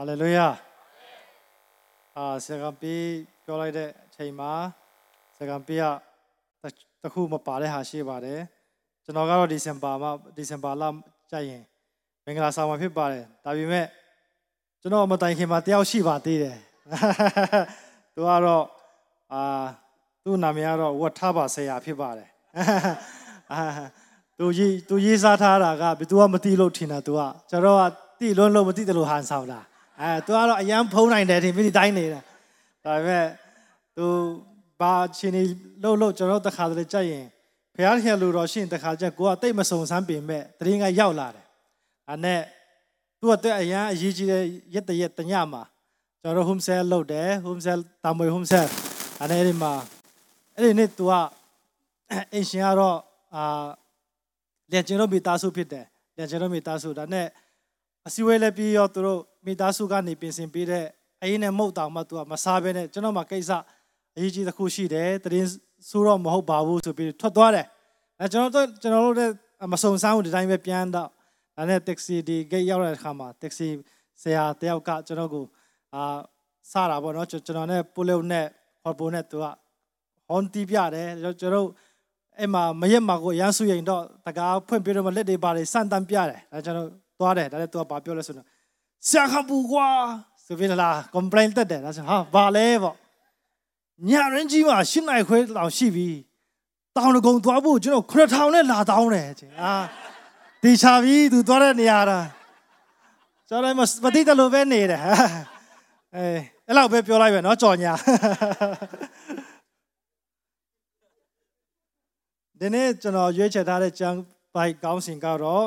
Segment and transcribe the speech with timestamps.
[0.00, 0.48] ဟာလေလုယာ
[2.16, 2.94] အာဆရာကပီ
[3.44, 4.52] ပြောလိုက်တဲ့အချိန်မှာ
[5.36, 5.84] ဆရာကပီက
[7.02, 8.40] တခုမပါတဲ့ဟာရှိပါတယ်
[9.04, 10.82] ကျွန်တော်ကတော့ဒီဇင်ဘာမှာဒီဇင်ဘာလ
[11.30, 11.62] ကြိုက်ရင်
[12.24, 13.86] မင်္ဂလာဆောင်မှာဖြစ်ပါတယ်ဒါပေမဲ့
[14.80, 16.58] ကျွန်တော်မတိုင်ခင်မှာတယောက်ရှိပါသေးတယ်
[18.14, 18.64] သူကတော့
[19.32, 19.42] အာ
[20.24, 22.28] သူ့နာမည်ကတော့ဝတ်ထားပါဆရာဖြစ်ပါတယ်
[23.52, 23.62] အာ
[24.38, 27.20] သူရေးသူရေးစားထားတာကဘယ်သူမှမသိလို့ထင်တာသူက
[27.50, 27.82] ကျွန်တော်က
[28.20, 29.60] တိလွန်းလို့မသိတယ်လို့ဟန်ဆောင်တာ
[30.00, 32.20] အဲသူကတော့အရန်ဖုံးနိုင်တယ်ထင်ပြီးတိုင်းနေတာ
[32.84, 33.26] ဒါပေမဲ့
[33.96, 34.06] သူ
[34.80, 35.42] ဘာချင်းနေ
[35.82, 37.26] လို့လို့ကျွန်တော်တခါတလေကြက်ရင်
[37.74, 41.46] ဖះခင်လူတော်ရှင်တခါကျကိုကတိတ်မစုံစမ်းပင်မဲ့တရင်ကရောက်လာတယ်
[42.08, 42.40] အဲနဲ့
[43.20, 44.42] သူကတဲ့အရန်အရေးကြီးတဲ့
[44.74, 45.62] ရက်တရက်တညမှာ
[46.22, 48.70] ကျွန်တော် home sale လုပ်တယ် home sale တာမွေ home sale
[49.20, 49.72] အဲနဲ့ဒီမှာ
[50.56, 51.12] အဲ့ဒီနေ့သူက
[52.32, 52.98] အင်ရှင်ကတော့
[53.34, 53.44] အာ
[54.72, 55.84] လက်ကျင်တို့မိသားစုဖြစ်တယ်
[56.16, 57.26] လက်ကျင်တို့မိသားစုဒါနဲ့
[58.06, 60.84] အစည်းအဝေးလည်းပြီးရောသူတို့မိသားစုကနေပြင်ဆင်ပေးတဲ့
[61.22, 63.50] အရင်နဲ့မဟုတ်တောင်မှသူကမစားဘဲနဲ့ကျွန်တော်မှကိစ္စ
[64.16, 65.48] အရေးကြီးတစ်ခုရှိတယ်တရင်
[65.88, 67.66] ဆိုတော့မဟုတ်ပါဘူးဆိုပြီးထွက်သွားတယ်
[68.18, 69.32] အဲကျွန်တော်တို့ကျွန်တော်တို့လည်း
[69.72, 71.08] မစုံစမ်းဘူးဒီတိုင်းပဲပြန်တော့
[71.56, 73.68] ဒါနဲ့တက္ကစီဒီဂိတ်ရောက်တဲ့အခါမှာတက္ကစီ
[74.22, 75.44] ဆရာတယောက်ကကျွန်တော်ကို
[75.94, 76.02] အာ
[76.70, 78.46] စတာပေါ့နော်ကျွန်တော်နဲ့ပိုလုံနဲ့
[78.82, 79.46] ခေါ်ပိုနဲ့သူက
[80.28, 81.08] ဟွန်တီးပြတယ်
[81.40, 81.68] ကျွန်တော်
[82.38, 86.88] အဲ့မှာမရက်မှာကိုရမ်းစုရင်တော့တကားဖွင့်ပြီးတော့လက်တွေပါတယ်စန့်တန်းပြတယ်အဲကျွန်တော်
[87.19, 88.47] သွားတယ်ဒါလည်းသူကဘာပြောလဲဆိုတော့
[89.07, 89.87] ဆရာခပူကွာ
[90.45, 92.95] ဆိုပြီးလာ complain တက်တယ်ဒါဆိုဟာဘာလဲပေါ့
[94.09, 96.09] ညရင်ကြီးမှာရှင်းနိုင်ခွဲလောင်ရှိပြီ
[96.95, 99.73] တောင်တကုံသွားဖို့ကျွန်တော်ခရထောင်နဲ့လာတောင်းတယ်ချင်းအာ
[100.63, 102.19] တေချာပြီသူသွားတဲ့နေရာတာ
[103.49, 105.01] ကျွန်တော်မသိတယ်လို့ပဲနေတယ်
[106.15, 106.25] အဲ
[106.67, 107.93] အဲ့လောက်ပဲပြောလိုက်ပဲเนาะကြော်ညာ
[112.59, 114.17] ဒီနေ့ကျွန်တော်ရွေးချယ်ထားတဲ့ကျမ်း
[114.55, 115.65] ပိုက်ကောင်းစဉ်ကတော့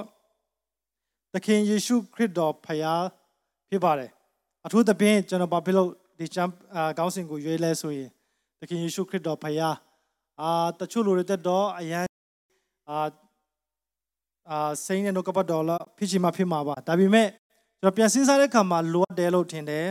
[1.34, 3.04] သခင်ယေရှုခရစ်တော်ဖခင်
[3.70, 4.12] ဖြစ်ပါတယ်
[4.66, 5.90] အထူးသဖြင့်ကျွန်တော်ဘာဖြစ်လို့
[6.20, 6.52] ဒီကျမ်း
[6.98, 8.10] ကောင်းစဉ်ကိုရွေးလဲဆိုရင်
[8.60, 9.76] သခင်ယေရှုခရစ်တော်ဖခင်
[10.42, 12.06] အာတချို့လူတွေတက်တော့အရန်
[12.90, 12.98] အာ
[14.50, 17.28] အာစိန်နဲ့နှုတ်ကပတ်တော်လာဖြစ်ချင်မှဖြစ်မှာပါဒါပေမဲ့
[17.80, 19.88] ကျွန်တော်ပြန်စဉ်းစားတဲ့အခါမှာလိုအပ်တယ်လို့ထင်တယ်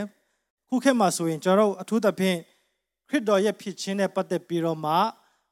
[0.69, 2.37] ခုခေတ်မှာဆိုရင်ကျွန်တော်အထူးသဖြင့်
[3.09, 4.93] ခရစ်တော်ရဲ့ဖြစ်ခြင်းနဲ့ပတ်သက်ပြီးတော့မှ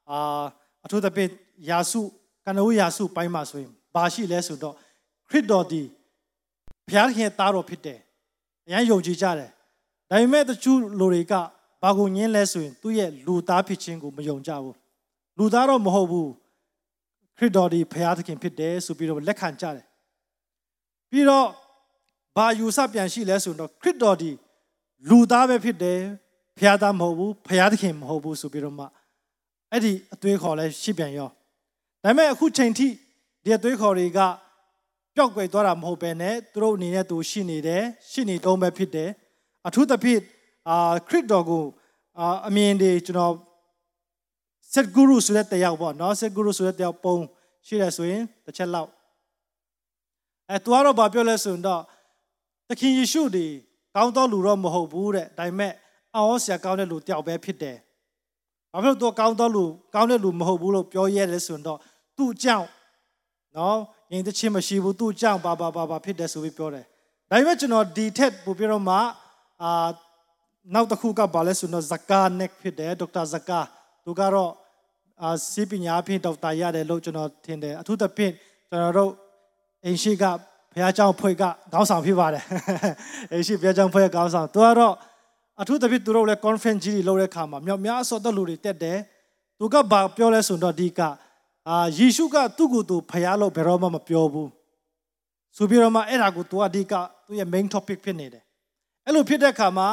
[0.09, 0.44] အာ
[0.85, 1.30] အထူးသဖြင့်
[1.69, 2.01] ယာစု
[2.46, 4.75] ကနဦးယာစုပိုင်းမှာဆိုရင်ဘာရှိလဲဆိုတော့
[5.31, 5.81] ခရစ်တော်ဒီ
[6.88, 8.00] ဘုရားခင်သားတော်ဖြစ်တယ်
[8.68, 9.50] အရန်ယုံကြည်ကြတယ်
[10.09, 11.34] ဒါပေမဲ့တချို့လူတွေက
[11.81, 14.75] ဘာကိုညင်းလဲဆိုရင်သူ့ရဲ့လူသားဖြစ်ခြင်းကိုမယုံကြဘူး
[15.38, 16.31] လူသားတော့မဟုတ်ဘူး
[17.38, 19.86] ခရစ်တော်ဒီဘုရားသခင်ဖြစ်တယ်ဆိုပြီးတော့လက်ခံကြတယ်
[21.12, 21.48] ပြီးတော့
[22.36, 24.31] ဘာယူဆပြန်ရှိလဲဆိုတော့ခရစ်တော်ဒီ
[25.09, 26.00] လူသားပဲဖြစ်တယ်
[26.58, 28.86] ဘုရားသားမဟုတ်ဘူးဘုရားသခင်မဟုတ်ဘူးဆိုပြီးတော့မှ
[29.72, 31.30] အဲ့ဒီအသွေးခေါ်လဲရှိပြန်ရော
[32.03, 32.88] ဒါပေမဲ့အခုချိန်ထိ
[33.44, 34.19] ဒီအသွေးခေါ်တွေက
[35.16, 39.09] ပျောက်ကွယ်သွားတာမဟုတ်ပဲနဲ့သူတို့အနေနဲ့သူရှိနေတယ်ရှိနေတုံးပဲဖြစ်တယ်
[39.67, 40.22] အထူးသဖြင့်
[40.69, 41.63] အာခရစ်တော်ကို
[42.19, 43.33] အာအမြင်တွေကျွန်တော်
[44.73, 47.16] ဆက်ဂုရုဆိုတဲ့တယောက်ပေါ့နော်ဆက်ဂုရုဆိုတဲ့တယောက်ပုံ
[47.67, 48.89] ရှိတယ်ဆိုရင်တစ်ချက်လောက်
[50.50, 51.81] အဲသူကတော့ဘာပြောလဲဆိုတော့
[52.67, 53.45] သခင်ယေရှုဒီ
[53.95, 55.73] ကောင်းသောလူတော့မဟုတ်ဘူးတဲ့ဒါပေမဲ့
[56.16, 57.77] အော်ဆရာကောင်းတဲ့လူတယောက်ပဲဖြစ်တယ်
[58.71, 61.79] ဘာဖြစ်လို့သူကောင်းသောလူကောင်းတဲ့လူမဟုတ်ဘူးလို့ပြောရဲဆိုတော့
[62.17, 62.67] သူ့ကြောင့်
[63.57, 63.77] နော်
[64.11, 66.85] ရင်တချင်းမရှိဘူးသူ့ကြောင့်ဘာဘာဘာဘာဖြစ်တယ်ဆိုပြီးပြောတယ်
[67.29, 68.95] ဒါပေမဲ့ကျွန်တော်ဒီထက်ပိုပြီးတော့မှ
[69.63, 69.89] အာ
[70.73, 73.59] နောက်တစ်ခုကဘာလဲဆိုတော့ဇကာနက်ဖြစ်တယ်ဒေါက်တာဇကာ
[74.05, 74.51] သူကတော့
[75.23, 78.33] အာစီပညာဖြင့်ဒေါက်တာရတယ်လို့ကျွန်တော်ထင်တယ်အထူးသဖြင့်
[78.69, 79.11] ကျွန်တော်တို့
[79.85, 80.23] အင်ရှိက
[80.73, 82.44] ဘုရားကျောင်းဖွဲ့ကခေါင်းဆောင်ဖြစ်ပါတယ်
[83.31, 84.95] အင်ရှိဘုရားကျောင်းဖွဲ့ခေါင်းဆောင်သူကတော့
[85.61, 88.97] အထူးသဖြင့်သူတို့လည်း conference ကြီးတွေလုပ်တဲ့အခါမှာမြောက်များစွာသောလူတွေတက်တယ်
[89.59, 91.01] သူကဘာပြောလဲဆိုတော့ဒီက
[91.69, 94.49] အာယေရှုကသူ့ကိုယ်သူဖျားလို့ဘယ်တော့မှမပြောဘူး
[95.57, 96.94] ဆိုပြီးတော့မှအဲ့ဒါကိုသူအဓိက
[97.25, 98.44] သူ့ရဲ့ main topic ဖြစ်နေတယ်
[99.05, 99.88] အဲ့လိုဖြစ်တဲ့အခါမှာ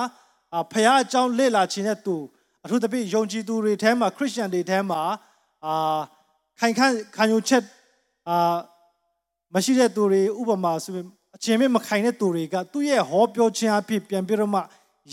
[0.73, 2.17] ဖျားအကြောင်းလေ့လာခြင်းတဲ့သူ
[2.65, 5.01] အထူးသဖြင့်ယုံကြည်သူတွေထဲမှာ Christian တွေထဲမှာ
[5.65, 6.01] အာ
[6.61, 7.65] ခိုင်ခန့်ခံယူချက်
[8.29, 8.57] အာ
[9.55, 14.61] မရှိတဲ့သူတွေဥပမာဆိုရင်အချင်းမမခိုင်တဲ့သူတွေကသူ့ရဲ့ဟောပြောခြင်းအဖြစ်ပြန်ပြီးတော့မှ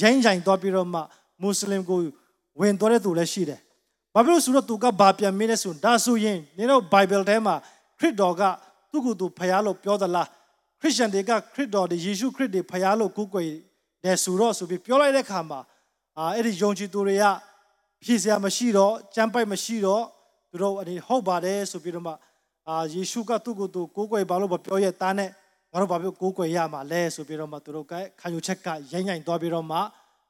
[0.02, 1.00] ရိုင်းရိုင်းသွားပြီးတော့မှ
[1.42, 2.00] မွတ်စလင်ကို
[2.60, 3.60] ဝင်သွားတဲ့သူလည်းရှိတယ်
[4.16, 7.56] ဘာဖြစ်လို့ဆိုတော့သူကဘာပြန်မင်းလဲဆိုဒါဆိုရင်နင်တို့ Bible ထဲမှာ
[8.00, 8.42] ခရစ်တော်က
[8.92, 10.28] သူ့ကိုယ်သူဖျားလို့ပြောသလား
[10.82, 13.50] ခရစ်ယာန်တွေကခရစ်တော်ဒီယေရှုခရစ်တွေဖျားလို့ကိုးကွယ်
[14.04, 15.60] တယ်ဆိုတော့ဆိုပြီးပြောလိုက်တဲ့အခါမှာ
[16.18, 17.26] အာအဲ့ဒီယုံကြည်သူတွေက
[18.04, 20.04] ဖြည့်စရာမရှိတော့ကြမ်းပိုက်မရှိတော့
[20.50, 22.14] သူတို့အနေဟုတ်ပါတယ်ဆိုပြီးတော့မှ
[22.68, 25.30] အာယေရှုကသူ့ကိုယ်သူကိုးကွယ်ပါလို့ပြောရဲ့တားနဲ့
[25.72, 29.78] ငါတို့ဘာဖြစ်ကိုးကွယ်ရမှာလဲဆိုပြီးတော့မှသူတို့ကခံယူချက်ကရိုင်းရိုင်းသွားပြီးတော့မှ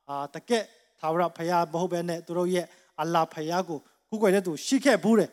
[0.10, 0.64] အာတကက်
[1.02, 2.66] သာဝရဖျားမဟုတ်ပဲနဲ့သူတို့ရဲ့
[3.00, 5.30] အလ္လာဖယားကိုကူးကွယ်တဲ့သူရှိခဲ့ဘူးတဲ့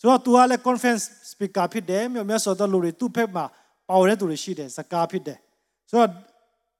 [0.00, 3.44] ဆိုတော့ तू ကလည်း conference speaker ဖြစ်တယ်မြို့မြတ်စွာသောလူတွေသူ့ဖက်မှာ
[3.88, 5.38] ပါဝင်တဲ့သူတွေရှိတယ်စကားဖြစ်တယ်
[5.90, 6.10] ဆိုတော့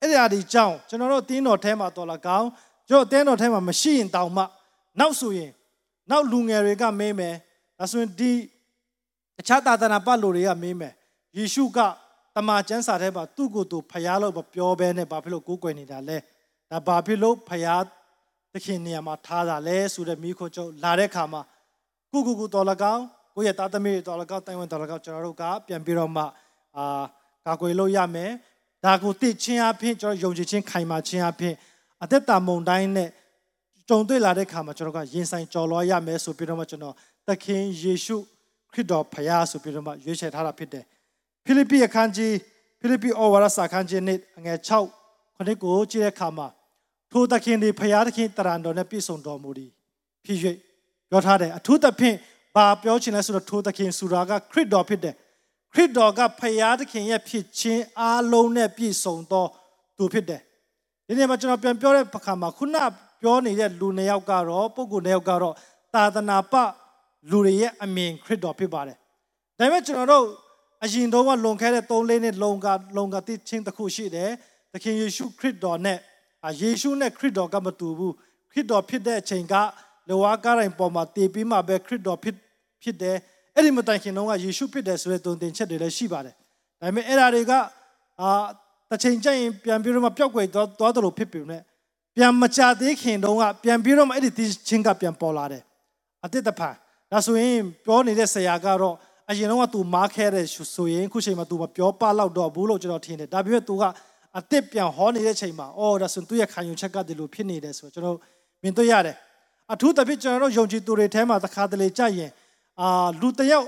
[0.01, 2.49] အဲ့ဒီအဒီကြောင့်ကျွန်တော်တို့တင်းတော်ထဲမှာတော်လာကောင်း
[2.89, 4.43] ကျွန်တော်တင်းတော်ထဲမှာမရှိရင်တောင်မှ
[5.01, 5.51] နောက်ဆိုရင်
[6.11, 7.35] နောက်လူငယ်တွေကမေးမယ်
[7.79, 8.31] ဒါဆိုရင်ဒီ
[9.37, 10.93] တခြားသာသနာပတ်လူတွေကမေးမယ်
[11.37, 11.79] ယေရှုက
[12.35, 16.17] တမန်ကျမ်းစာထဲမှာသူ့ကိုယ်သူဖျားလို့မပြောဘဲနဲ့ဘာဖြစ်လို့ကိုးကွယ်နေတာလဲ
[16.71, 17.83] ဒါဘာဖြစ်လို့ဖျား
[18.55, 21.43] သခင်နေရာမှာထားတာလဲဆိုတဲ့မိခိုးချုပ်လာတဲ့ခါမှာ
[22.13, 23.03] ကိုကိုကိုတော်လကောင်း
[23.35, 26.25] ကိုရဲ့သားသမီးတော်လကောင်းတိုင်ဝန်တော်လကောင်းကျွန်တော်တို့ကပြန်ပြီးတော့မှ
[26.77, 27.03] အာ
[27.47, 28.31] ကာကွယ်လို့ရမယ်
[28.85, 31.55] ဒါကိုသိချင်းအဖြစ်ကျွန်တော်ယုံကြည်ခြင်းခိုင်မာခြင်းအဖြစ်
[32.03, 33.09] အသက်တာမုန်တိုင်းနဲ့
[33.89, 36.95] ကြုံတွေ့လာတဲ့ခါမှာကျွန်တော်ကရင်ဆိုင်ကြော်လွှားရမယ်ဆိုပြီးတော့မှကျွန်တော်
[37.29, 38.17] သခင်ယေရှု
[38.73, 40.85] ခရစ်တော်ဖခင်ဆိုပြီးတော့မှရွေးချယ်ထားတာဖြစ်တယ်
[41.45, 42.35] ဖိလိပ္ပိအခန်းကြီး
[42.81, 44.71] ဖိလိပ္ပိဩဝါဒစာခန်းကြီးနဲ့အငယ်6
[45.37, 46.47] ခုနှစ်ကိုကြည့်တဲ့အခါမှာ
[47.13, 49.71] ထိုသခင်ဒီဖခင်သခင်တရံတော်နဲ့ပြည့်စုံတော်မူသည်
[50.25, 50.39] ဖြစ်၍
[51.11, 52.17] ပြောထားတယ်အထူးသဖြင့်
[52.55, 55.15] ဘာပြောချင်လဲဆိုတော့ထိုသခင်ဆိုတာကခရစ်တော်ဖြစ်တယ်
[55.73, 59.47] ခရစ်တော်ကဖခင်သခင်ရဲ့ဖြစ်ခြင်းအားလုံးနဲ့ပြည့်စုံသော
[59.99, 60.41] သူဖြစ်တယ်
[61.07, 62.77] ဒီနေ့မှာကျွန်တော်ပြန်ပြောတဲ့အခါမှာခုန
[63.21, 65.55] ပြောနေတဲ့လူနှစ်ယောက်ကတော့ပုဂ္ဂိုလ်နှစ်ယောက်ကတော့
[65.95, 66.55] သာသနာပ
[67.31, 68.97] လူတွေရဲ့အမြင်ခရစ်တော်ဖြစ်ပါတယ်
[69.59, 70.25] ဒါပေမဲ့ကျွန်တော်တို့
[70.85, 72.67] အရင်တော့ကလွန်ခဲ့တဲ့3လေးနှစ်လုံက
[72.97, 74.31] လုံကတိချင်းတစ်ခုရှိတယ်
[74.73, 75.99] သခင်ယေရှုခရစ်တော်နဲ့
[76.62, 78.14] ယေရှုနဲ့ခရစ်တော်ကမတူဘူး
[78.52, 79.54] ခရစ်တော်ဖြစ်တဲ့အချိန်က
[80.10, 82.36] လောကကားတိုင်းပေါ်မှာတည်ပြီးမှပဲခရစ်တော်ဖြစ်
[82.84, 83.18] ဖြစ်တယ်
[83.56, 86.36] အဲ့ဒီမတိုင်ခင်တော့ကယေရှုဖြစ်တယ်ဆိုတဲ့တုံတင်ချက်တွေလည်းရှိပါတယ်
[86.82, 87.54] ဒါပေမဲ့အဲ့ဒါတွေက
[88.22, 88.30] အာ
[88.90, 91.62] တစ်ချိန်ကျရင်ပြန်ပြီးတော့မှပျောက်ကွယ်သွားသွားတယ်လို့ဖြစ်ပြီနဲ့
[92.16, 95.64] ပြန်မကြသေးခင်တုန်းကပြန်ပြီးတော့မှအဲ့ဒီချင်းကပြန်ပေါ်လာတယ်
[96.26, 96.76] အတိတ်တဖန်
[97.12, 98.96] ဒါဆိုရင်ပြောနေတဲ့ဆရာကတော့
[99.30, 100.46] အရင်တော့က तू မားခဲတဲ့
[100.76, 103.84] ဆိုရင်ခုချိန်မှာ तू မပြောပလောက်တော့ဘူးလို့ကျွန်တော်ထင်တယ်ဒါပေမဲ့ तू က
[104.39, 108.19] အသစ်ပြန်ဟောနေတဲ့ချိန်မှာအော်ဒါဆိုသူရဲ့ခံယူချက်ကဒီလိုဖြစ်နေတယ်ဆိုတော့ကျွန်တော်
[108.63, 109.17] မြင်တွေ့ရတယ်
[109.73, 112.31] အထူးသဖြင့်ကျွန်တော်တို့ယုံကြည်သူတွေထဲမှာတစ်ခါတလေကြရင်
[112.81, 113.67] အာလူတယောက်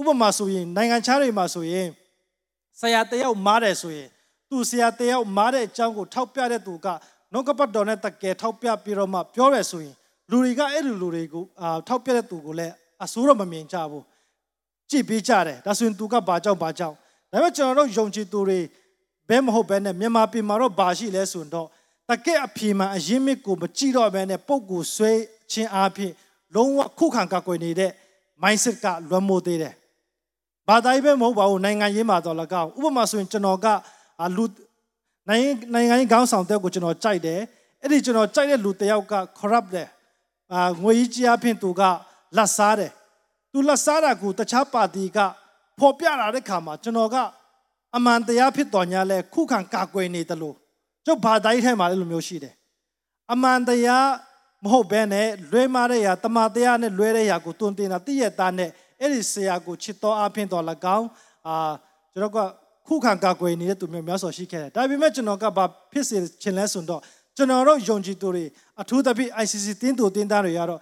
[0.00, 1.88] ဥပမာဆိုရင်နိုင်ငံခြားတွေမှာဆိုရင်
[2.80, 4.08] ဆရာတယောက်မားတယ်ဆိုရင်
[4.50, 6.86] သူဆရာတယောက်မားတဲ့အကြောင်းကိုထောက်ပြတဲ့သူက
[7.32, 9.96] နှုတ်ကပတ်တော်နဲ့တကယ်ထောက်ပြပြီးတော့မှပြောရဆိုရင်
[10.30, 12.74] လူတွေကအဲ့လိုလူတွေကိုအာထောက်ပြတဲ့သူကိုလည်း
[13.04, 14.04] အဆိုးတော့မမြင်ကြဘူး
[14.90, 16.96] ကြည့်ပေးကြတယ်ဒါဆိုရင်သူကဘာကြောင့်ဘာကြောင့်
[17.32, 18.60] ဒါပေမဲ့ကျွန်တော်တို့ယုံကြည်သူတွေ
[19.28, 21.68] ဘဲမဟုတ်ဘဲနဲ့မြန်မာပြည်မှာတော့ဘာရှိလဲဆိုတော့
[22.08, 25.12] တကယ့်အဖြေမှအရင်မြစ်ကိုမကြည့်တော့ဘဲနဲ့ပုံကိုဆွဲ
[25.52, 26.12] ခြင်းအပြင်
[26.54, 27.90] လုံးဝခုခံကာကွယ်နေတဲ့
[28.42, 29.74] mindset ကလွန်မိုးသေးတယ်
[30.68, 33.66] ဘာသာရေးပဲမဟုတ်ပါဘူးနိုင်ငံရေးမှာတော့လကောက်ဥပမာဆိုရင်ကျွန်တော်က
[34.36, 34.44] လူ
[35.28, 37.40] နိုင်ငံနိုင်ငံရေးခေါင်းဆောင်တဲ့ကိုကျွန်တော်ကြိုက်တယ်
[37.82, 39.88] အဲ့ဒီကျွန်တော်ကြိုက်တဲ့လူတယောက်က corrupt တယ်
[40.52, 41.82] အာငွေကြီးကြီးအဖြစ်သူက
[42.36, 42.92] လက်စားတယ်
[43.52, 45.18] သူလက်စားတာကိုတခြားပါတီက
[45.78, 47.16] ဖော်ပြလာတဲ့ခါမှာကျွန်တော်က
[47.96, 50.56] အမှန်တရားဖြစ်တော်ညာလဲခုခံကာကွယ်နေတယ်လို့
[51.06, 52.54] ကျုပ်ဘာသာရေးထဲမှာလည်းလိုမျိုးရှိတယ်
[53.32, 54.08] အမှန်တရား
[54.64, 58.70] မဟုတ်ဘဲနဲ့လွဲမားတဲ့ຢာတမန်တရားနဲ့လွဲတဲ့ຢာကိုတွင်တင်တာတည့်ရသားနဲ့
[59.00, 60.64] အဲ့ဒီဆရာကိုချစ်တော်အဖင်တော်၎
[60.96, 61.08] င်း
[61.46, 61.72] အာ
[62.12, 62.38] ကျွန်တော်က
[62.88, 67.00] ခုခံကာကွယ်နေတဲ့သူမျိုးများစွာရှိခဲ့တယ်ဒါပေမဲ့ကျွန်တော်ကဘာဖြစ်စေချင်လဲဆိုတော့
[67.36, 68.44] ကျွန်တော်တို့ယုံကြည်သူတွေ
[68.80, 70.80] အထူးသဖြင့် ICC တင်းတူတင်းသားတွေကတော့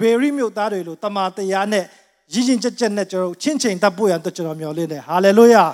[0.00, 1.84] ဘေရီမြို့သားတွေလို့တမန်တရားနဲ့
[2.32, 5.64] ရည်ရင်ကြက်ကြက်နဲ့ကျွန်တော်ချင်းချင်းတပ်ဖို့ရတော့ကျွန်တော်မျှော်လင့်တယ်ဟာလေလုယာ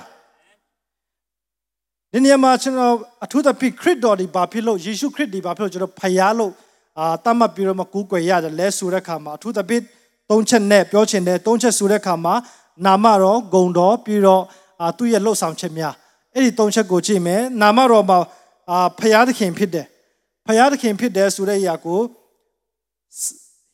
[2.11, 2.93] ဒီနေရာမှာကျွန်တော်
[3.23, 6.51] အထူးသဖြင့်ခရစ်တော်ဒီဘာဖြစ်လို့ယေရှုခရစ်ဒီဘာဖြစ်လို့ကျွန်တော်ဖျားလို့
[6.99, 9.83] အာတတ်မှတ်ပြီးတော့မကူးကွယ်ရတယ်လဲဆိုတဲ့အခါမှာအထူးသဖြင့်
[10.29, 12.33] သုံးချက်နဲ့ပြောချင်တယ်သုံးချက်ဆိုတဲ့အခါမှာ
[12.85, 14.43] နာမတော်ဂုံတော်ပြီးတော့
[14.81, 15.93] အာသူ့ရဲ့လှုပ်ဆောင်ချက်များ
[16.33, 18.17] အဲ့ဒီသုံးချက်ကိုကြည့်မယ်နာမတော်မှာ
[18.71, 19.87] အာဖျားသခင်ဖြစ်တယ်
[20.47, 21.99] ဖျားသခင်ဖြစ်တယ်ဆိုတဲ့အရာကို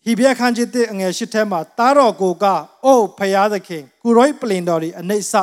[0.07, 2.45] ဟိဘဲခန်းကြီးတဲ့အငယ်ရှိထဲမှာတားတော်ကိုက
[2.85, 5.33] အိုးဖျားသခင်ကုရိုက်ပလင်တော်ဒီအနိစ္စ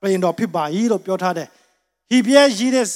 [0.00, 1.48] ပလင်တော်ဖြစ်ပါ၏လို့ပြောထားတယ်
[2.08, 2.86] ဟိဘဲရေးတဲ့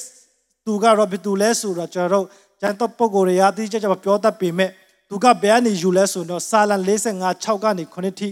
[0.64, 2.26] သူကတော့ဘယ်သူလဲဆိုတော့ကျွန်တော်တို့
[2.60, 4.70] ကျန်တော့ပုံကိုယ်တွေအတိအကျမပြောတတ်ပေမဲ့
[5.08, 8.28] သူကဘယ်ကနေယူလဲဆိုတော့စာလံ45 6ကနေ9ထိ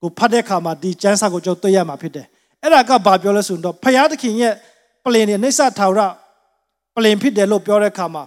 [0.00, 2.26] ကိုဖတ်တဲ့အခါမှာဒီကျမ်းစာကိုကျွန်တော်တွေ့ရမှာဖြစ်တယ်
[2.62, 4.54] အဲ့ဒါကဘာပြောလဲဆိုတော့ဖျားသခင်ရဲ့
[5.04, 6.00] ပလင်နဲ့နှိစ္စထာဝရ
[6.94, 8.24] ပလင်ဖြစ်တယ်လို့ပြောတဲ့အခါမှာ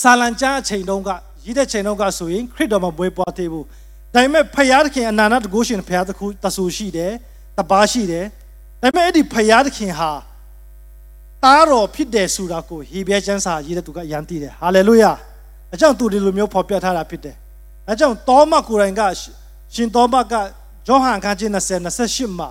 [0.00, 1.10] စာလံကျမ်းအချိန်တုန်းက
[1.44, 3.66] ရည်တဲ့ချိန်တုန်းကဆိုရင်ခရစ်တော်မှာဘွေးပွားသေးဘူး
[4.14, 7.12] ဒါပေမဲ့ဖျားသခင်အနာနာတကုရှင်ဖျားသခုတဆူရှိတယ်
[7.58, 8.24] တပါရှိတယ်
[8.82, 10.10] ဒါပေမဲ့အဲ့ဒီဖျားသခင်ဟာ
[11.44, 15.12] တားတော်ဖြစ်တယ်ဆိုတာကိုဟေဘဲကျမ်းစာရေးတဲ့သူကအယံသိတယ်ဟာလေလုယာ
[15.74, 17.36] အကြောင်းသူဒီလိုမျိုးဖော်ပြထားတာဖြစ်တယ်
[17.90, 19.02] အကြောင်းတောမကိုယ်တိုင်က
[19.74, 20.34] ရှင်တောမက
[20.86, 22.50] ဂျောဟန်ခန်းကြီး20 28မှာ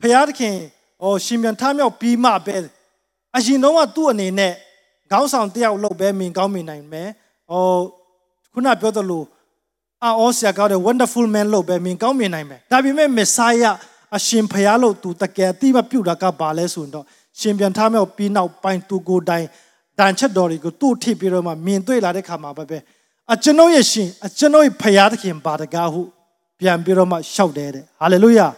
[0.00, 0.56] ဖျားသခင်
[1.02, 2.56] ဟောရှင်ပြန်ထမြောက်ပြီးမှပဲ
[3.36, 4.54] အရင်တော့ကသူ့အနေနဲ့
[5.10, 7.08] ခေါင်းဆောင်တယောက်လောက်ပဲမြင်ကောင်းမြင်နိုင်မယ်
[7.50, 7.62] ဟော
[8.52, 9.22] ခုနပြောသလို
[10.04, 13.74] အော်ဆရာကောင်းတဲ့ wonderful man လို့ပဲမြင်ကောင်းမြင်နိုင်မယ်ဒါပေမဲ့ messiah
[14.16, 17.04] အရှင်ဖျားလို့သူတကယ်အတိမပြုတ်တာကဘာလဲဆိုရင်တော့
[17.40, 19.46] ရှင်ပြန်ထားမြောက်ပြီးနောက်ပိုင်းသူကိုယ်တိုင်
[19.98, 22.78] တန်ချက်တော်တွေကိုသူ့ထိပြီးတော့မှမြင်တွေ့လာတဲ့ခါမှာပဲပဲ
[23.32, 26.02] အကျွန်ုပ်ရဲ့ရှင်အကျွန်ုပ်ရဲ့ဖျားသခင်ပါတကားဟု
[26.60, 28.48] ပြန်ပြီးတော့မှရှောက်တယ်တဲ့ဟာလေလုယာ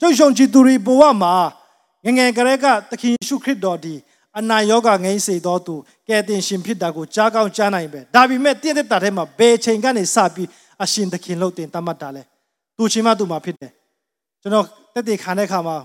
[0.00, 1.34] ကျုပ်ရှုံကြည်သူတွေဘဝမှာ
[2.04, 3.94] ငငယ်ကလေးကသခင်ယေရှုခရစ်တော်ဒီ
[4.38, 5.74] အနာယောဂငိမ့်စေတော်သူ
[6.08, 10.48] ကယ်တင်ရှင်ဖြစ်တာကိုကြားကောင်းကြားနိုင်ပဲဒါပေမဲ့တည့်တဲ့တာထဲမှာဘယ်ချိန်ကနေစပြီး
[10.82, 12.22] အရှင်သခင်လို့တင်တတ်မှတ်တာလဲ
[12.76, 13.72] သူချင်းမသူမှာဖြစ်တယ်
[14.42, 15.76] ကျွန်တော်တက်တည်ခံတဲ့ခါမှာ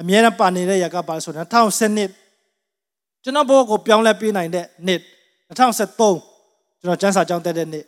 [0.00, 2.10] အမြဲတမ်းပါနေတဲ့ຢာကပါဆိုတော့2010နှစ်
[3.22, 5.00] ကျွန်တော်ဘောကိုပြောင်းလဲပေးနိုင်တဲ့နှစ်
[5.48, 7.84] 2013ကျွန်တော်ကျမ်းစာကျောင်းတက်တဲ့နှစ်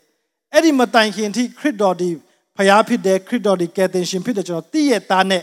[0.53, 2.09] အဲ့ဒီမတိုင်ခင်ထိခရစ်တော်ဒီ
[2.57, 5.43] ဖျားဖြစ်တယ်ခရစ်တော်ဒီကယ်တင်ရှင်ဖြစ်တယ်ကျွန်တော်သိရသားနဲ့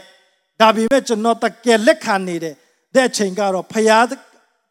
[0.60, 2.54] ဒါပေမဲ့ကျွန်တော်တကယ်လက်ခံနေတဲ့
[2.96, 4.06] တဲ့အချိန်ကတော့ဖျား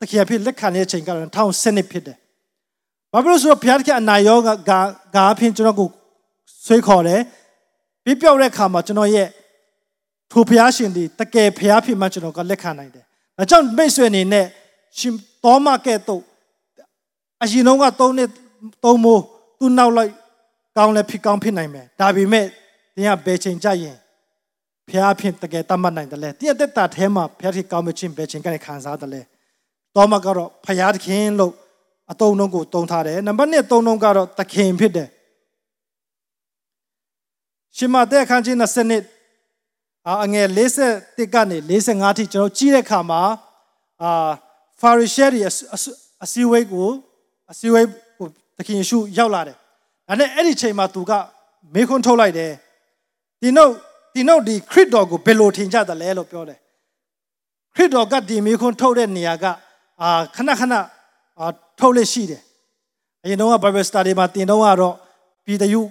[0.00, 2.16] တကယ်ဖြစ်လက်ခံတဲ့အချိန်ကတော့2010နှစ်ဖြစ်တယ်
[3.12, 4.54] ဘာဖြစ်လို့ဆိုတော့ဖျားတကယ်အနာရောဂါ
[5.14, 5.88] ဂါအဖြစ်ကျွန်တော်ကို
[6.66, 7.21] ဆွေးခေါ်တယ်
[8.04, 9.28] ပြပြောက်တဲ့အခါမှာကျွန်တော်ရဲ့
[10.33, 13.04] ထိုဖျားရှင်ဒီတကယ်ဖျားဖြစ်မှကျွန်တော်ကလက်ခံနိုင်တယ်
[13.38, 14.47] ဒါကြောင့်မိတ်ဆွေအနေနဲ့
[14.99, 15.14] ရှင်
[15.45, 16.23] တော်မကဲ့သို့
[17.42, 18.30] အရင်တော့က3နှစ်
[18.85, 19.23] 3မိုး
[19.59, 20.12] သူ့နောက်လိုက်
[20.76, 22.47] ကောင်းလည်းဖြစ်ကောင်းဖြစ်နိုင်မယ်ဒါပေမဲ့
[22.95, 23.97] တင်းကဘယ်ချိန်ကြရင်
[24.88, 29.21] ဖျားဖြစ်တကယ်တတ်မှတ်နိုင်တယ်လေတင်းတက်တာထဲမှာဖျားဖြစ်ကောင်းမချင်းဘယ်ချိန်ကနေခံစားတယ်လဲ
[29.97, 31.52] တော်မကတော့ဖျားသခင်လို့
[32.11, 35.09] အတုံးလုံးကိုတုံထားတယ်နံပါတ်1တုံးလုံးကတော့သခင်ဖြစ်တယ်
[37.76, 39.02] ရှင်မတဲ့အခန်းကြီး20နှစ်
[40.25, 40.47] အငယ်
[40.87, 43.20] 41ကနေ45ထိကျွန်တော်ကြည့်တဲ့အခါမှာ
[44.02, 44.30] အာ
[44.80, 45.40] ဖာရီရှဲတွေ
[46.25, 46.88] အစည်းအဝေးကို
[47.50, 47.87] အစည်းအဝေး
[48.18, 48.26] ကို
[48.59, 49.56] သခင်ယေရှုရောက်လာတယ်။
[50.09, 51.12] ဒါနဲ့အဲ့ဒီချိန်မှာသူက
[51.75, 52.52] မေခွန်းထုတ်လိုက်တယ်။
[53.40, 53.73] ဒီနောက်
[54.14, 56.59] ဒီနောက်ဒီခရစ်တော်ကိုဘယ်လိုထင်ကြသလဲလို့ပြောတယ်။
[57.75, 59.44] ခရစ်တော်ကဒီမေခွန်းထုတ်တဲ့နေရာက
[60.02, 60.75] အာခဏခဏ
[61.40, 61.47] အာ
[61.78, 62.42] ထုတ်လို့ရှိတယ်။
[63.25, 64.95] အရင်တော့ Bible study မှာတင်တော့ကတော့
[65.45, 65.83] ပြည်တယူ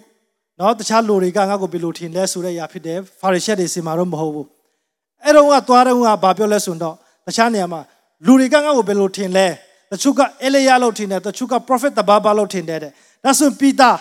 [0.60, 4.48] နော်တခြားလူတွေကငါ့ကိုဘယ်လိုထင်လဲဆိုတဲ့အရာဖြစ်တယ်။ဖာရီရှဲတွေစီမှာတော့မဟုတ်ဘူး။
[5.24, 6.96] အဲ့တော့ကသွားတော့ကဘာပြောလဲဆိုတော့
[7.28, 7.82] တခြားနေရာမှာ
[8.26, 9.48] လူတွေကငါ့ကိုဘယ်လိုထင်လဲ
[9.92, 12.92] တချို့ကအေလိယလို့ထင်တယ်တချို့က prophet တဘာဘာလို့ထင်တယ်တဲ့
[13.24, 13.92] ဒါဆိုပီတာ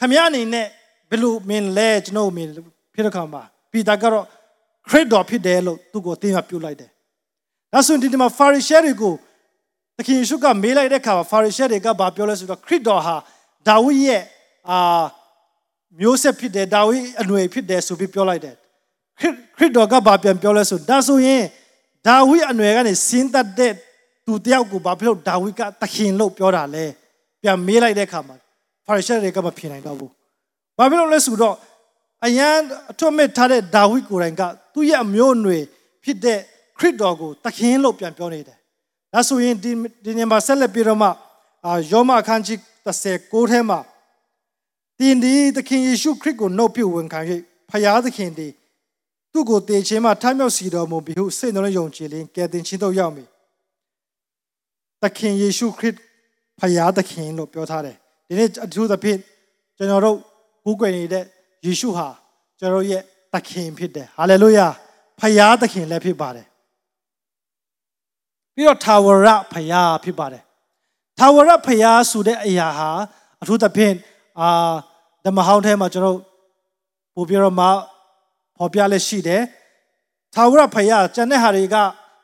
[0.00, 0.66] ခမရအနေနဲ့
[1.10, 2.50] ဘယ်လိုမင်းလဲကျွန်တော်မင်း
[2.94, 4.24] ဖြစ်တဲ့ခါမှာပီတာကတော့
[4.88, 6.90] creed တော်ဖြစ်တယ်လို့သူ့ကိုအသိအမှတ်ပြုလိုက်တယ်
[7.72, 9.14] ဒါဆိုဒီမှာ Pharisee တွေကို
[9.98, 13.16] တခင်ယေရှုကမေးလိုက်တဲ့ခါမှာ Pharisee တွေကဘာပြောလဲဆိုတော့ creed တော်ဟာ
[13.68, 14.22] ဒါဝိရဲ့
[14.70, 15.02] အာ
[16.00, 18.54] မျိုးဆက်ဖြစ်တယ်ဒါဝိအနွယ်ဖြစ်တယ်ဆိုပြီးပြောလိုက်တယ်
[19.56, 21.42] ခရစ်တော်ကဘာပြန်ပြောလဲဆိုဒါဆိုရင်
[22.06, 23.72] ဒါဝိအနွယ်ကနေစင်းသက်တဲ့
[24.26, 26.84] သူတယောက်ကိုဘာဖြစ်လို့ဒါဝိကသခင်လို့ပြောတာလဲ
[27.42, 28.36] ပြန်မေးလိုက်တဲ့အခါမှာ
[28.86, 30.10] ဖာရိရှဲတွေကမဖြေနိုင်တော့ဘူး
[30.78, 31.56] ဘာဖြစ်လို့လဲဆိုတော့
[32.26, 32.56] အရန်
[32.90, 34.42] အထွတ်မဲ့ထားတဲ့ဒါဝိကိုယ်တိုင်က
[34.74, 35.62] သူ့ရဲ့အမျိုးအနွယ်
[36.04, 36.38] ဖြစ်တဲ့
[36.78, 38.55] ခရစ်တော်ကိုသခင်လို့ပြန်ပြောနေတယ်
[39.12, 39.72] ဒါဆိုရင်ဒီ
[40.04, 41.08] ဒီနေမှာဆက်လက်ပြီးတော့မှ
[41.66, 43.78] အာယောမအခန်းကြီး36ထဲမှာ
[44.98, 47.20] တင်ဒီသခင်ယေရှုခရစ်ကိုနှုတ်ပြဝန်ခံ၍
[47.70, 48.48] ဖယားသခင်ဒီ
[49.32, 53.28] သူ့ကိုတည်ခြင်းမှထားမြောက်စီတော်မူပြီးဟုစိတ်နှလုံးယုံကြည်လင်ကယ်တင်ခြင်းတို့ရောက်မည်
[55.02, 55.94] သခင်ယေရှုခရစ်
[56.60, 57.96] ဖယားသခင်လို့ပြောထားတယ်
[58.28, 59.18] ဒီနေ့အထူးသဖြင့်
[59.76, 60.16] ကျွန်တော်တို့
[60.64, 61.24] ကူးကွယ်နေတဲ့
[61.66, 62.08] ယေရှုဟာ
[62.58, 64.66] ကျွန်တော်ရဲ့သခင်ဖြစ်တယ်ဟာလေလုယာ
[65.20, 66.46] ဖယားသခင်လည်းဖြစ်ပါတယ်
[68.56, 70.42] ပြီးတော့ထာဝရဖယားဖြစ်ပါတယ်
[71.18, 72.88] ထာဝရဖယားဆိုတဲ့အရာဟာ
[73.42, 73.94] အထူးသဖြင့်
[74.40, 74.48] အာ
[75.24, 76.18] ဓမ္မဟောင်းထဲမှာကျွန်တော်
[77.14, 77.66] ပို့ပြီးတော့မှ
[78.56, 79.42] ဖော်ပြလက်ရှိတယ်
[80.34, 81.76] ထာဝရဖယားကျန်တဲ့ဟာတွေက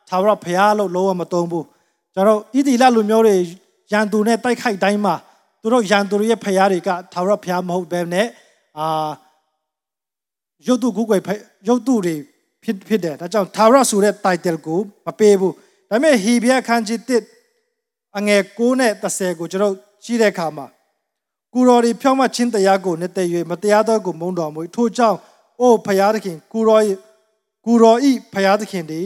[0.09, 1.67] ထာဝရဖယားလို့လုံးဝမသုံးဘူး
[2.15, 3.37] ကျွန်တော်ဣတိလလူမျိုးတွေ
[3.93, 5.15] ရန်သူနဲ့တိုက်ခိုက်တိုင်းမှာ
[5.61, 8.27] သူတို့ရန်သူရဲ့ဖယားတွေကထာဝရဖယားမဟုတ်ဘဲနဲ့
[8.79, 9.11] အာ
[10.67, 11.23] ရုပ်တုကုကွယ်
[11.69, 12.15] ရုပ်တုတွေ
[12.62, 15.55] ဖြစ်ဖြစ်တယ်ဒါကြောင့်ထာဝရဆိုတဲ့ title ကိုမပေးဘူး
[15.93, 16.99] ဒါပေမဲ့ဟေဘရဲခန်းကြီး
[17.59, 20.67] 1အငယ်9နဲ့10ကိုကျွန်တော်ကြည့်တဲ့အခါမှာ
[21.55, 25.19] ကိုတော်ဒီဖြောင်းမချင်းတရားကိုနဲ့တည်၍မတရားသောကိုမုန်းတော်မူထို့ကြောင့်
[25.61, 26.81] အိုဖယားသခင်ကိုရော
[27.67, 29.01] ကိုရောဤဖယားသခင်ဒီ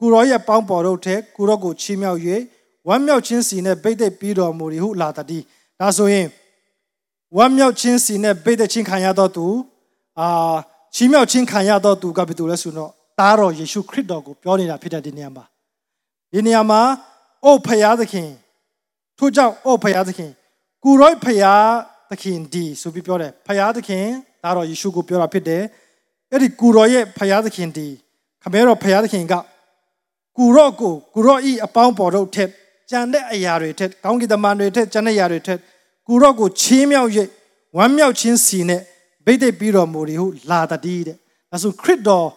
[0.00, 2.20] ကိုရောရဲ့ပေါင်းပေါ်တို့ထက်ကိုရောကိုချီးမြှောက်၍
[2.88, 5.44] ဝမ်းမြောက်ခြင်းစီနဲ့ဗိတ်သက်ပြီးတော်မူသည်ဟုလာတည်း
[5.80, 6.26] ဒါဆိုရင်
[7.36, 9.46] ဝမ်းမြောက်ခြင်းစီနဲ့ဗိတ်သက်ခြင်းခံရတော့သူ
[10.20, 10.28] အာ
[10.94, 15.46] ချီးမြှောက်ခြင်းခံရတော့သူကဘယ်သူလဲဆိုတော့တားတော်ယေရှုခရစ်တော်ကိုပြောနေတာဖြစ်တဲ့ဒီနေရာမှာ
[16.34, 16.80] ဒီနေရာမှာ
[17.44, 18.30] အိုဖယားသခင်
[19.18, 20.30] ထို့ကြောင့်အိုဖယားသခင်
[20.84, 21.66] ကိုရောဖယား
[22.10, 24.06] သခင်ဒီဆိုပြီးပြောတယ်ဖယားသခင်
[24.42, 25.62] ဒါတော့ယေရှုကိုပြောတာဖြစ်တယ်
[26.30, 27.86] အဲ့ဒီကူတော်ရဲ့ဖယားသခင်ဒီ
[28.42, 29.34] ခမဲတော်ဖယားသခင်က
[30.36, 32.50] ကူရော့ကိုကူရော့ဤအပေါင်းပေါ်တို့ထက်
[32.90, 35.58] ကြံတဲ့အရာတွေထက်ကောင်းကင်တမန်တွေထက်ကြံတဲ့အရာတွေထက်
[36.06, 37.10] ကူရော့ကိုချီးမြှောက်၍
[37.76, 38.80] ဝမ်းမြောက်ခြင်းစီနဲ့
[39.24, 41.16] ဗိတ်သိက်ပြီးတော်မူသည်ဟုလာတည်းတဲ့
[41.52, 42.28] အဲဆိုခရစ်တော်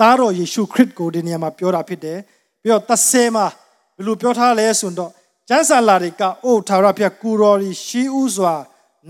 [0.00, 2.18] သားတော်ယေရှုခရစ်ကိုဒီနေရာမှာပြောတာဖြစ်တယ်
[2.66, 3.46] ပြီးတော့သက်ဆဲမှာ
[3.96, 5.10] ဘယ်လိုပြောထားလဲဆိုတော့
[5.48, 8.54] ကျမ်းစာလာတွေကအိုထာဝရဘုရားကူတော်ရီရှိဥစွာ